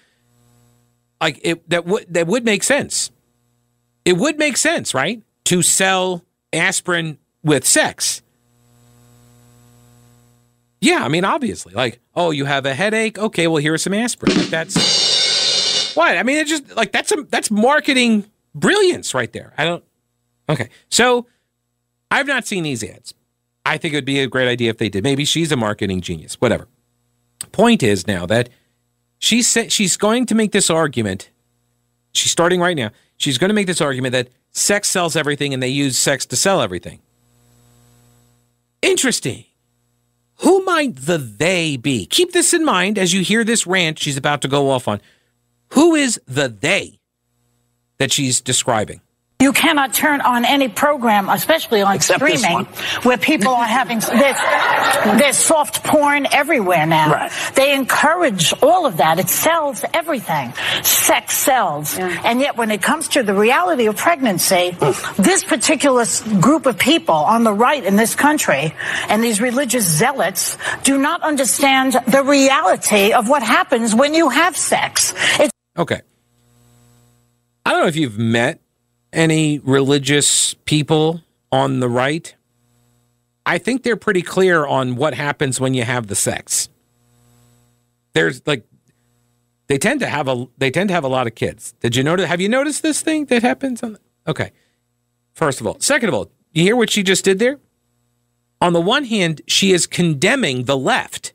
like 1.20 1.40
it, 1.44 1.68
that 1.70 1.86
would 1.86 2.06
that 2.14 2.28
would 2.28 2.46
make 2.46 2.64
sense 2.64 3.12
it 4.06 4.14
would 4.14 4.38
make 4.38 4.58
sense, 4.58 4.94
right? 4.94 5.22
To 5.46 5.62
sell 5.62 6.24
aspirin 6.54 7.18
with 7.44 7.66
sex. 7.66 8.22
Yeah, 10.80 11.04
I 11.04 11.10
mean, 11.10 11.24
obviously, 11.24 11.74
like, 11.74 12.00
oh, 12.16 12.32
you 12.32 12.46
have 12.46 12.66
a 12.66 12.74
headache. 12.74 13.20
Okay, 13.20 13.48
well, 13.48 13.62
here's 13.62 13.84
some 13.84 13.94
aspirin. 13.94 14.36
Like, 14.36 14.48
that's 14.48 15.96
what 15.96 16.18
I 16.18 16.24
mean. 16.24 16.38
It's 16.38 16.50
just 16.50 16.76
like 16.76 16.92
that's 16.92 17.12
a 17.12 17.24
that's 17.30 17.52
marketing 17.52 18.26
brilliance 18.56 19.14
right 19.14 19.32
there. 19.32 19.54
I 19.58 19.66
don't. 19.66 19.84
Okay, 20.50 20.70
so 20.90 21.28
I've 22.10 22.28
not 22.28 22.48
seen 22.48 22.64
these 22.64 22.84
ads. 22.84 23.14
I 23.64 23.78
think 23.78 23.94
it 23.94 23.98
would 23.98 24.06
be 24.06 24.20
a 24.20 24.28
great 24.28 24.48
idea 24.48 24.72
if 24.72 24.78
they 24.80 24.90
did. 24.90 25.04
Maybe 25.04 25.24
she's 25.24 25.52
a 25.52 25.56
marketing 25.56 26.02
genius. 26.02 26.36
Whatever. 26.42 26.68
Point 27.52 27.84
is 27.84 28.08
now 28.08 28.26
that 28.26 28.50
she 29.20 29.44
said 29.44 29.72
she's 29.72 29.98
going 29.98 30.26
to 30.26 30.36
make 30.36 30.52
this 30.52 30.70
argument. 30.70 31.30
She's 32.12 32.32
starting 32.32 32.60
right 32.60 32.76
now 32.76 32.90
she's 33.22 33.38
going 33.38 33.50
to 33.50 33.54
make 33.54 33.68
this 33.68 33.82
argument 33.82 34.14
that 34.14 34.30
sex 34.52 34.90
sells 34.90 35.16
everything 35.16 35.54
and 35.54 35.62
they 35.62 35.70
use 35.70 35.98
sex 35.98 36.26
to 36.28 36.36
sell 36.36 36.62
everything. 36.62 37.00
Interesting. 38.82 39.46
Who 40.38 40.66
might 40.66 40.96
the 40.96 41.18
they 41.18 41.78
be? 41.78 42.08
Keep 42.08 42.32
this 42.32 42.54
in 42.54 42.66
mind 42.66 42.98
as 42.98 43.14
you 43.14 43.22
hear 43.22 43.44
this 43.44 43.68
rant 43.68 44.00
she's 44.00 44.18
about 44.18 44.42
to 44.42 44.48
go 44.48 44.72
off 44.72 44.88
on. 44.88 45.00
Who 45.74 45.94
is 45.96 46.20
the 46.26 46.50
they 46.50 47.00
that 48.00 48.12
she's 48.12 48.42
describing? 48.42 49.02
You 49.42 49.54
cannot 49.54 49.92
turn 49.92 50.22
on 50.22 50.46
any 50.46 50.68
program, 50.68 51.28
especially 51.28 51.82
on 51.82 51.96
Except 51.96 52.20
streaming, 52.20 52.66
where 53.02 53.18
people 53.18 53.54
are 53.54 53.66
having 53.66 54.00
there's, 54.00 54.38
there's 55.20 55.38
soft 55.38 55.84
porn 55.84 56.28
everywhere 56.32 56.86
now. 56.86 57.12
Right. 57.12 57.32
They 57.56 57.74
encourage 57.74 58.54
all 58.62 58.86
of 58.86 58.98
that. 58.98 59.18
It 59.18 59.30
sells 59.30 59.84
everything. 59.96 60.54
Sex 60.84 61.38
sells. 61.38 61.98
Yeah. 61.98 62.22
And 62.24 62.40
yet 62.40 62.56
when 62.56 62.70
it 62.70 62.84
comes 62.84 63.08
to 63.10 63.24
the 63.24 63.34
reality 63.34 63.88
of 63.88 63.98
pregnancy, 63.98 64.78
hmm. 64.80 65.22
this 65.22 65.44
particular 65.44 66.06
group 66.40 66.68
of 66.68 66.78
people 66.78 67.16
on 67.16 67.44
the 67.44 67.54
right 67.54 67.84
in 67.84 67.96
this 67.96 68.14
country 68.14 68.76
and 69.10 69.24
these 69.24 69.42
religious 69.42 69.86
zealots 69.86 70.56
do 70.84 71.00
not 71.00 71.24
understand 71.24 71.94
the 72.08 72.24
reality 72.24 73.12
of 73.12 73.28
what 73.28 73.42
happens 73.42 73.96
when 73.96 74.14
you 74.14 74.30
have 74.30 74.56
sex. 74.56 75.14
It's- 75.34 75.52
okay. 75.76 76.02
I 77.66 77.72
don't 77.72 77.82
know 77.82 77.88
if 77.88 77.96
you've 77.96 78.20
met 78.20 78.62
any 79.14 79.60
religious 79.60 80.54
people 80.66 81.22
on 81.52 81.80
the 81.80 81.90
right, 81.90 82.34
I 83.46 83.58
think 83.58 83.84
they're 83.84 83.98
pretty 83.98 84.22
clear 84.22 84.66
on 84.66 84.96
what 84.96 85.14
happens 85.14 85.60
when 85.60 85.74
you 85.74 85.84
have 85.84 86.08
the 86.08 86.16
sex. 86.16 86.70
There's 88.14 88.46
like 88.46 88.66
they 89.68 89.78
tend 89.78 90.02
to 90.02 90.08
have 90.08 90.28
a 90.28 90.48
they 90.58 90.72
tend 90.72 90.90
to 90.90 90.94
have 90.94 91.04
a 91.04 91.10
lot 91.10 91.28
of 91.28 91.36
kids. 91.36 91.74
Did 91.80 91.96
you 91.96 92.04
notice 92.04 92.28
have 92.28 92.42
you 92.42 92.50
noticed 92.50 92.84
this 92.84 93.02
thing 93.02 93.26
that 93.26 93.42
happens 93.42 93.84
on 93.84 93.94
the, 93.94 94.00
Okay. 94.28 94.52
First 95.34 95.62
of 95.62 95.68
all, 95.68 95.80
second 95.80 96.10
of 96.10 96.16
all, 96.16 96.30
you 96.52 96.64
hear 96.64 96.76
what 96.76 96.90
she 96.90 97.04
just 97.04 97.24
did 97.26 97.40
there? 97.40 97.60
On 98.60 98.74
the 98.74 98.82
one 98.82 99.06
hand, 99.06 99.42
she 99.48 99.72
is 99.72 99.88
condemning 99.88 100.66
the 100.66 100.78
left. 100.78 101.34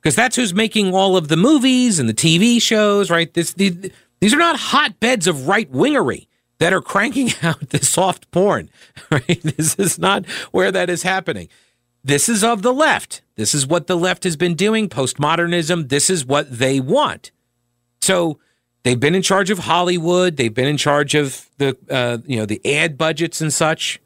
Because 0.00 0.14
that's 0.14 0.36
who's 0.36 0.54
making 0.54 0.94
all 0.94 1.16
of 1.16 1.28
the 1.28 1.36
movies 1.36 1.98
and 1.98 2.08
the 2.08 2.14
TV 2.14 2.62
shows, 2.62 3.10
right? 3.10 3.34
This, 3.34 3.52
the, 3.52 3.92
these 4.20 4.32
are 4.32 4.38
not 4.38 4.56
hotbeds 4.56 5.26
of 5.26 5.48
right 5.48 5.70
wingery 5.70 6.27
that 6.58 6.72
are 6.72 6.80
cranking 6.80 7.30
out 7.42 7.70
the 7.70 7.84
soft 7.84 8.30
porn. 8.30 8.70
Right? 9.10 9.40
This 9.42 9.74
is 9.76 9.98
not 9.98 10.26
where 10.52 10.70
that 10.70 10.90
is 10.90 11.02
happening. 11.02 11.48
This 12.04 12.28
is 12.28 12.44
of 12.44 12.60
the 12.62 12.74
left. 12.74 13.22
This 13.36 13.54
is 13.54 13.66
what 13.66 13.86
the 13.86 13.96
left 13.96 14.24
has 14.24 14.36
been 14.36 14.54
doing. 14.54 14.88
Postmodernism. 14.88 15.88
This 15.88 16.10
is 16.10 16.26
what 16.26 16.58
they 16.58 16.78
want. 16.78 17.30
So 18.00 18.38
they've 18.82 19.00
been 19.00 19.14
in 19.14 19.22
charge 19.22 19.50
of 19.50 19.60
Hollywood. 19.60 20.36
They've 20.36 20.52
been 20.52 20.68
in 20.68 20.76
charge 20.76 21.14
of 21.14 21.48
the 21.58 21.76
uh, 21.88 22.18
you 22.26 22.36
know 22.36 22.46
the 22.46 22.60
ad 22.76 22.98
budgets 22.98 23.40
and 23.40 23.52
such. 23.52 24.00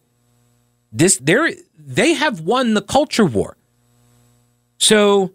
This 0.93 1.19
they 1.19 1.57
they 1.77 2.15
have 2.15 2.41
won 2.41 2.75
the 2.75 2.83
culture 2.83 3.25
war. 3.25 3.57
So 4.79 5.33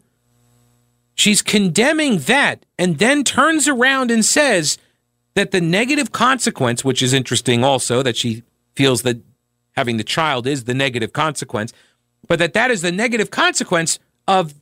she's 1.15 1.41
condemning 1.41 2.19
that 2.19 2.65
and 2.77 2.99
then 2.99 3.23
turns 3.23 3.67
around 3.67 4.11
and 4.11 4.23
says 4.23 4.77
that 5.37 5.51
the 5.51 5.61
negative 5.61 6.11
consequence, 6.11 6.83
which 6.83 7.03
is 7.03 7.13
interesting 7.13 7.63
also, 7.63 8.01
that 8.01 8.17
she 8.17 8.41
feels 8.75 9.03
that 9.03 9.17
having 9.73 9.97
the 9.97 10.03
child 10.03 10.47
is 10.47 10.63
the 10.63 10.73
negative 10.73 11.13
consequence, 11.13 11.71
but 12.27 12.39
that 12.39 12.53
that 12.53 12.71
is 12.71 12.81
the 12.81 12.91
negative 12.91 13.29
consequence 13.29 13.99
of 14.27 14.55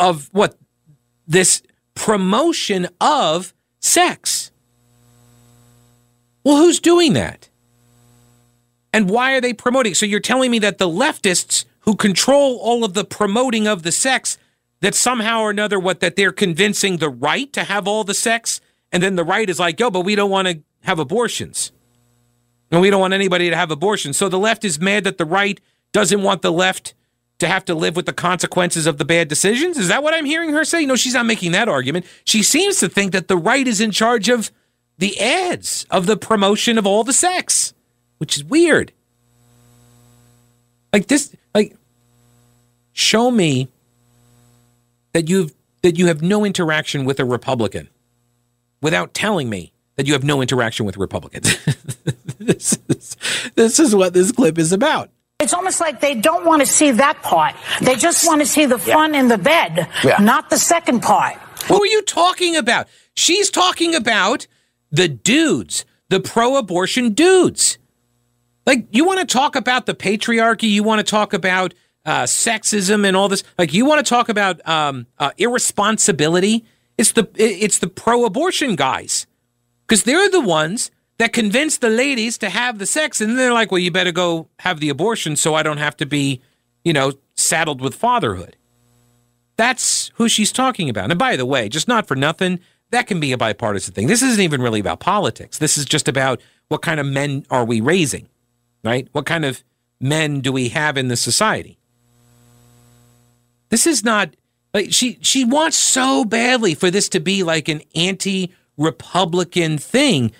of 0.00 0.28
what 0.32 0.58
this 1.28 1.62
promotion 1.94 2.88
of 3.00 3.54
sex. 3.78 4.50
Well, 6.42 6.56
who's 6.56 6.80
doing 6.80 7.12
that? 7.12 7.48
And 8.92 9.08
why 9.08 9.34
are 9.34 9.40
they 9.40 9.52
promoting? 9.54 9.94
So 9.94 10.04
you're 10.04 10.18
telling 10.18 10.50
me 10.50 10.58
that 10.58 10.78
the 10.78 10.88
leftists 10.88 11.64
who 11.82 11.94
control 11.94 12.58
all 12.60 12.82
of 12.82 12.94
the 12.94 13.04
promoting 13.04 13.68
of 13.68 13.84
the 13.84 13.92
sex 13.92 14.36
that 14.80 14.96
somehow 14.96 15.42
or 15.42 15.50
another 15.50 15.78
what 15.78 16.00
that 16.00 16.16
they're 16.16 16.32
convincing 16.32 16.96
the 16.96 17.08
right 17.08 17.52
to 17.52 17.62
have 17.62 17.86
all 17.86 18.02
the 18.02 18.14
sex 18.14 18.60
and 18.92 19.02
then 19.02 19.16
the 19.16 19.24
right 19.24 19.48
is 19.48 19.58
like, 19.58 19.80
yo, 19.80 19.90
but 19.90 20.00
we 20.00 20.14
don't 20.14 20.30
want 20.30 20.48
to 20.48 20.60
have 20.82 20.98
abortions. 20.98 21.72
And 22.70 22.80
we 22.80 22.90
don't 22.90 23.00
want 23.00 23.14
anybody 23.14 23.50
to 23.50 23.56
have 23.56 23.70
abortions. 23.70 24.16
So 24.16 24.28
the 24.28 24.38
left 24.38 24.64
is 24.64 24.80
mad 24.80 25.04
that 25.04 25.18
the 25.18 25.24
right 25.24 25.60
doesn't 25.92 26.22
want 26.22 26.42
the 26.42 26.52
left 26.52 26.94
to 27.38 27.48
have 27.48 27.64
to 27.64 27.74
live 27.74 27.96
with 27.96 28.06
the 28.06 28.12
consequences 28.12 28.86
of 28.86 28.98
the 28.98 29.04
bad 29.04 29.28
decisions. 29.28 29.76
Is 29.76 29.88
that 29.88 30.02
what 30.02 30.14
I'm 30.14 30.24
hearing 30.24 30.50
her 30.50 30.64
say? 30.64 30.86
No, 30.86 30.96
she's 30.96 31.14
not 31.14 31.26
making 31.26 31.52
that 31.52 31.68
argument. 31.68 32.06
She 32.24 32.42
seems 32.42 32.78
to 32.80 32.88
think 32.88 33.12
that 33.12 33.28
the 33.28 33.36
right 33.36 33.66
is 33.66 33.80
in 33.80 33.90
charge 33.90 34.28
of 34.28 34.50
the 34.98 35.18
ads, 35.20 35.84
of 35.90 36.06
the 36.06 36.16
promotion 36.16 36.78
of 36.78 36.86
all 36.86 37.02
the 37.02 37.12
sex, 37.12 37.74
which 38.18 38.36
is 38.36 38.44
weird. 38.44 38.92
Like 40.92 41.08
this, 41.08 41.34
like, 41.54 41.74
show 42.92 43.30
me 43.30 43.68
that 45.12 45.28
you've 45.28 45.52
that 45.82 45.98
you 45.98 46.06
have 46.06 46.22
no 46.22 46.44
interaction 46.44 47.04
with 47.04 47.18
a 47.18 47.24
Republican 47.24 47.88
without 48.82 49.14
telling 49.14 49.48
me 49.48 49.72
that 49.96 50.06
you 50.06 50.12
have 50.12 50.24
no 50.24 50.42
interaction 50.42 50.84
with 50.84 50.96
Republicans. 50.98 51.56
this, 52.38 52.78
is, 52.88 53.16
this 53.54 53.78
is 53.78 53.94
what 53.94 54.12
this 54.12 54.32
clip 54.32 54.58
is 54.58 54.72
about. 54.72 55.10
It's 55.40 55.54
almost 55.54 55.80
like 55.80 56.00
they 56.00 56.14
don't 56.14 56.44
want 56.44 56.60
to 56.60 56.66
see 56.66 56.90
that 56.92 57.22
part. 57.22 57.54
They 57.80 57.96
just 57.96 58.26
want 58.26 58.40
to 58.42 58.46
see 58.46 58.66
the 58.66 58.78
fun 58.78 59.14
yeah. 59.14 59.20
in 59.20 59.28
the 59.28 59.38
bed, 59.38 59.88
yeah. 60.04 60.18
not 60.18 60.50
the 60.50 60.58
second 60.58 61.00
part. 61.00 61.36
Who 61.66 61.82
are 61.82 61.86
you 61.86 62.02
talking 62.02 62.56
about? 62.56 62.88
She's 63.14 63.50
talking 63.50 63.94
about 63.94 64.46
the 64.90 65.08
dudes, 65.08 65.84
the 66.10 66.20
pro 66.20 66.56
abortion 66.56 67.12
dudes. 67.12 67.78
Like, 68.66 68.86
you 68.90 69.04
want 69.04 69.20
to 69.20 69.26
talk 69.26 69.56
about 69.56 69.86
the 69.86 69.94
patriarchy? 69.94 70.70
You 70.70 70.84
want 70.84 71.00
to 71.00 71.10
talk 71.10 71.32
about 71.32 71.74
uh, 72.04 72.22
sexism 72.24 73.06
and 73.06 73.16
all 73.16 73.28
this. 73.28 73.44
Like 73.58 73.72
you 73.72 73.84
want 73.84 74.04
to 74.04 74.08
talk 74.08 74.28
about 74.28 74.66
um, 74.68 75.06
uh, 75.18 75.30
irresponsibility? 75.38 76.64
It's 77.02 77.10
the 77.10 77.28
it's 77.34 77.78
the 77.80 77.88
pro-abortion 77.88 78.76
guys 78.76 79.26
because 79.88 80.04
they're 80.04 80.30
the 80.30 80.40
ones 80.40 80.92
that 81.18 81.32
convince 81.32 81.78
the 81.78 81.90
ladies 81.90 82.38
to 82.38 82.48
have 82.48 82.78
the 82.78 82.86
sex, 82.86 83.20
and 83.20 83.36
they're 83.36 83.52
like, 83.52 83.72
"Well, 83.72 83.80
you 83.80 83.90
better 83.90 84.12
go 84.12 84.46
have 84.60 84.78
the 84.78 84.88
abortion 84.88 85.34
so 85.34 85.56
I 85.56 85.64
don't 85.64 85.78
have 85.78 85.96
to 85.96 86.06
be, 86.06 86.40
you 86.84 86.92
know, 86.92 87.14
saddled 87.34 87.80
with 87.80 87.96
fatherhood." 87.96 88.56
That's 89.56 90.12
who 90.14 90.28
she's 90.28 90.52
talking 90.52 90.88
about. 90.88 91.10
And 91.10 91.18
by 91.18 91.34
the 91.34 91.44
way, 91.44 91.68
just 91.68 91.88
not 91.88 92.06
for 92.06 92.14
nothing, 92.14 92.60
that 92.90 93.08
can 93.08 93.18
be 93.18 93.32
a 93.32 93.36
bipartisan 93.36 93.94
thing. 93.94 94.06
This 94.06 94.22
isn't 94.22 94.40
even 94.40 94.62
really 94.62 94.78
about 94.78 95.00
politics. 95.00 95.58
This 95.58 95.76
is 95.76 95.84
just 95.84 96.06
about 96.06 96.40
what 96.68 96.82
kind 96.82 97.00
of 97.00 97.06
men 97.06 97.44
are 97.50 97.64
we 97.64 97.80
raising, 97.80 98.28
right? 98.84 99.08
What 99.10 99.26
kind 99.26 99.44
of 99.44 99.64
men 100.00 100.40
do 100.40 100.52
we 100.52 100.68
have 100.68 100.96
in 100.96 101.08
the 101.08 101.16
society? 101.16 101.78
This 103.70 103.88
is 103.88 104.04
not 104.04 104.36
like 104.74 104.92
she 104.92 105.18
she 105.20 105.44
wants 105.44 105.76
so 105.76 106.24
badly 106.24 106.74
for 106.74 106.90
this 106.90 107.08
to 107.10 107.20
be 107.20 107.42
like 107.42 107.68
an 107.68 107.82
anti-republican 107.94 109.78
thing. 109.78 110.32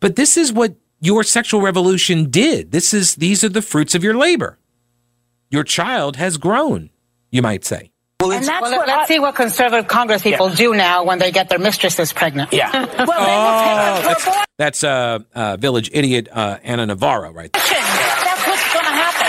But 0.00 0.16
this 0.16 0.36
is 0.36 0.52
what 0.52 0.74
your 1.00 1.22
sexual 1.22 1.60
revolution 1.60 2.30
did. 2.30 2.72
This 2.72 2.94
is 2.94 3.16
these 3.16 3.44
are 3.44 3.48
the 3.48 3.62
fruits 3.62 3.94
of 3.94 4.02
your 4.02 4.14
labor. 4.14 4.58
Your 5.50 5.64
child 5.64 6.16
has 6.16 6.38
grown, 6.38 6.90
you 7.30 7.42
might 7.42 7.64
say. 7.64 7.90
Well, 8.20 8.32
and 8.32 8.46
that's 8.46 8.62
well, 8.62 8.78
what 8.78 8.88
let's 8.88 9.10
I, 9.10 9.14
see 9.14 9.18
what 9.18 9.34
conservative 9.34 9.88
Congress 9.88 10.22
people 10.22 10.48
yeah. 10.48 10.54
do 10.56 10.74
now 10.74 11.04
when 11.04 11.18
they 11.18 11.30
get 11.30 11.50
their 11.50 11.58
mistresses 11.58 12.14
pregnant. 12.14 12.50
Yeah. 12.52 12.72
well, 13.04 13.10
oh, 13.12 14.02
that's, 14.02 14.28
that's 14.56 14.84
uh, 14.84 15.18
uh, 15.34 15.56
village 15.58 15.90
idiot 15.92 16.28
uh, 16.32 16.56
Ana 16.64 16.86
Navarro, 16.86 17.30
right 17.30 17.52
there. 17.52 17.62
That's 17.62 18.46
what's 18.48 18.72
going 18.72 18.88
to 18.88 18.96
happen. 18.96 19.28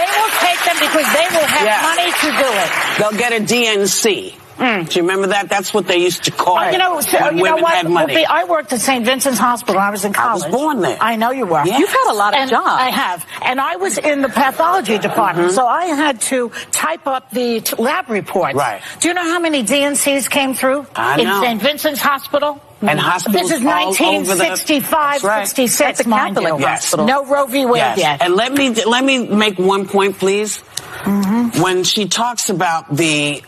They 0.00 0.08
will 0.16 0.32
take 0.40 0.60
them 0.64 0.76
because 0.80 1.08
they 1.12 1.28
will 1.36 1.41
have 1.52 1.66
yeah. 1.66 1.82
money 1.82 2.10
to 2.10 2.28
do 2.40 2.48
it. 2.48 2.70
They'll 2.98 3.18
get 3.18 3.32
a 3.32 3.44
D&C. 3.44 4.34
Mm. 4.62 4.88
Do 4.88 4.94
you 4.94 5.02
remember 5.02 5.26
that? 5.28 5.48
That's 5.48 5.74
what 5.74 5.88
they 5.88 5.98
used 5.98 6.22
to 6.24 6.30
call 6.30 6.56
uh, 6.56 6.68
it. 6.68 6.72
You 6.72 6.78
know, 6.78 7.00
so, 7.00 7.20
when 7.20 7.36
you 7.36 7.42
women 7.42 7.56
know 7.56 7.62
what? 7.64 7.74
had 7.74 7.90
money. 7.90 8.24
I 8.24 8.44
worked 8.44 8.72
at 8.72 8.80
St. 8.80 9.04
Vincent's 9.04 9.40
Hospital 9.40 9.80
I 9.80 9.90
was 9.90 10.04
in 10.04 10.12
college. 10.12 10.44
I 10.44 10.46
was 10.46 10.54
born 10.54 10.80
there. 10.80 10.96
I 11.00 11.16
know 11.16 11.32
you 11.32 11.46
were. 11.46 11.64
Yes. 11.64 11.80
You've 11.80 11.90
had 11.90 12.12
a 12.12 12.14
lot 12.14 12.32
of 12.32 12.38
and 12.38 12.50
jobs. 12.50 12.66
I 12.68 12.90
have. 12.90 13.26
And 13.42 13.60
I 13.60 13.74
was 13.76 13.98
in 13.98 14.22
the 14.22 14.28
pathology 14.28 14.98
department, 14.98 15.48
mm-hmm. 15.48 15.56
so 15.56 15.66
I 15.66 15.86
had 15.86 16.20
to 16.22 16.52
type 16.70 17.08
up 17.08 17.30
the 17.30 17.60
t- 17.60 17.74
lab 17.76 18.08
reports. 18.08 18.54
Right. 18.54 18.80
Do 19.00 19.08
you 19.08 19.14
know 19.14 19.24
how 19.24 19.40
many 19.40 19.64
D&Cs 19.64 20.28
came 20.28 20.54
through 20.54 20.86
I 20.94 21.20
in. 21.20 21.26
St. 21.26 21.60
Vincent's 21.60 22.00
Hospital? 22.00 22.62
And 22.82 22.98
hospitals 22.98 23.48
This 23.48 23.58
is 23.58 23.64
1965, 23.64 25.22
right. 25.22 25.46
66, 25.46 26.06
mind 26.06 26.36
you. 26.36 26.58
Yes. 26.58 26.96
No 26.96 27.24
Roe 27.24 27.46
v. 27.46 27.64
Wade 27.64 27.76
yes. 27.76 27.98
yet. 27.98 28.22
And 28.22 28.34
let 28.34 28.52
me 28.52 28.70
let 28.70 29.04
me 29.04 29.24
make 29.28 29.56
one 29.56 29.86
point, 29.86 30.18
please. 30.18 30.58
Mm-hmm. 31.04 31.62
When 31.62 31.84
she 31.84 32.08
talks 32.08 32.50
about 32.50 32.94
the 32.94 33.42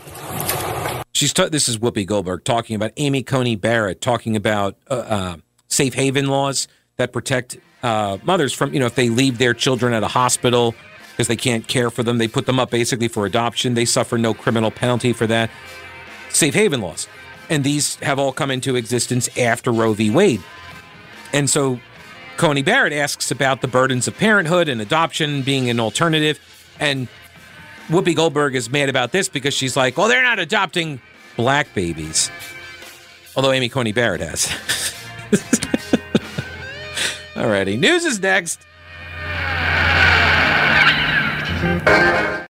She's 1.15 1.33
ta- 1.33 1.49
this 1.49 1.69
is 1.69 1.79
Whoopi 1.79 2.05
Goldberg 2.05 2.45
talking 2.45 2.75
about 2.75 2.91
Amy 2.97 3.23
Coney 3.23 3.55
Barrett 3.55 4.01
talking 4.01 4.35
about 4.35 4.77
uh, 4.91 4.95
uh, 4.95 5.37
safe 5.69 5.95
haven 5.95 6.27
laws 6.27 6.67
that 6.97 7.13
protect 7.13 7.57
uh, 7.85 8.19
mothers 8.25 8.53
from 8.53 8.75
you 8.75 8.81
know 8.81 8.87
if 8.87 8.97
they 8.97 9.09
leave 9.09 9.39
their 9.39 9.55
children 9.55 9.93
at 9.95 10.03
a 10.03 10.09
hospital 10.09 10.75
because 11.13 11.29
they 11.29 11.37
can't 11.37 11.69
care 11.69 11.91
for 11.91 12.03
them, 12.03 12.19
they 12.19 12.27
put 12.27 12.47
them 12.47 12.59
up 12.59 12.71
basically 12.71 13.07
for 13.07 13.27
adoption. 13.27 13.75
They 13.75 13.85
suffer 13.85 14.19
no 14.19 14.35
criminal 14.35 14.73
penalty 14.73 15.13
for 15.13 15.29
that. 15.29 15.51
Safe 16.31 16.53
haven 16.53 16.81
laws, 16.81 17.07
and 17.49 17.63
these 17.63 17.95
have 17.97 18.19
all 18.19 18.33
come 18.33 18.51
into 18.51 18.75
existence 18.75 19.29
after 19.39 19.71
Roe 19.71 19.93
v. 19.93 20.11
Wade, 20.11 20.43
and 21.33 21.49
so 21.49 21.79
Coney 22.39 22.63
Barrett 22.63 22.93
asks 22.93 23.31
about 23.31 23.61
the 23.61 23.69
burdens 23.69 24.09
of 24.09 24.19
parenthood 24.19 24.69
and 24.69 24.81
adoption 24.81 25.43
being 25.43 25.71
an 25.71 25.79
alternative, 25.79 26.41
and 26.81 27.07
Whoopi 27.89 28.17
Goldberg 28.17 28.55
is 28.55 28.71
mad 28.71 28.89
about 28.89 29.13
this 29.13 29.29
because 29.29 29.53
she's 29.53 29.77
like, 29.77 29.97
well, 29.97 30.09
they're 30.09 30.23
not 30.23 30.39
adopting 30.39 31.01
black 31.37 31.73
babies. 31.75 32.31
Although 33.37 33.53
Amy 33.53 33.69
Coney 33.69 33.93
Barrett 33.93 34.21
has. 34.21 34.47
Alrighty, 37.35 37.79
news 37.79 38.05
is 38.05 38.21
next. 38.21 38.61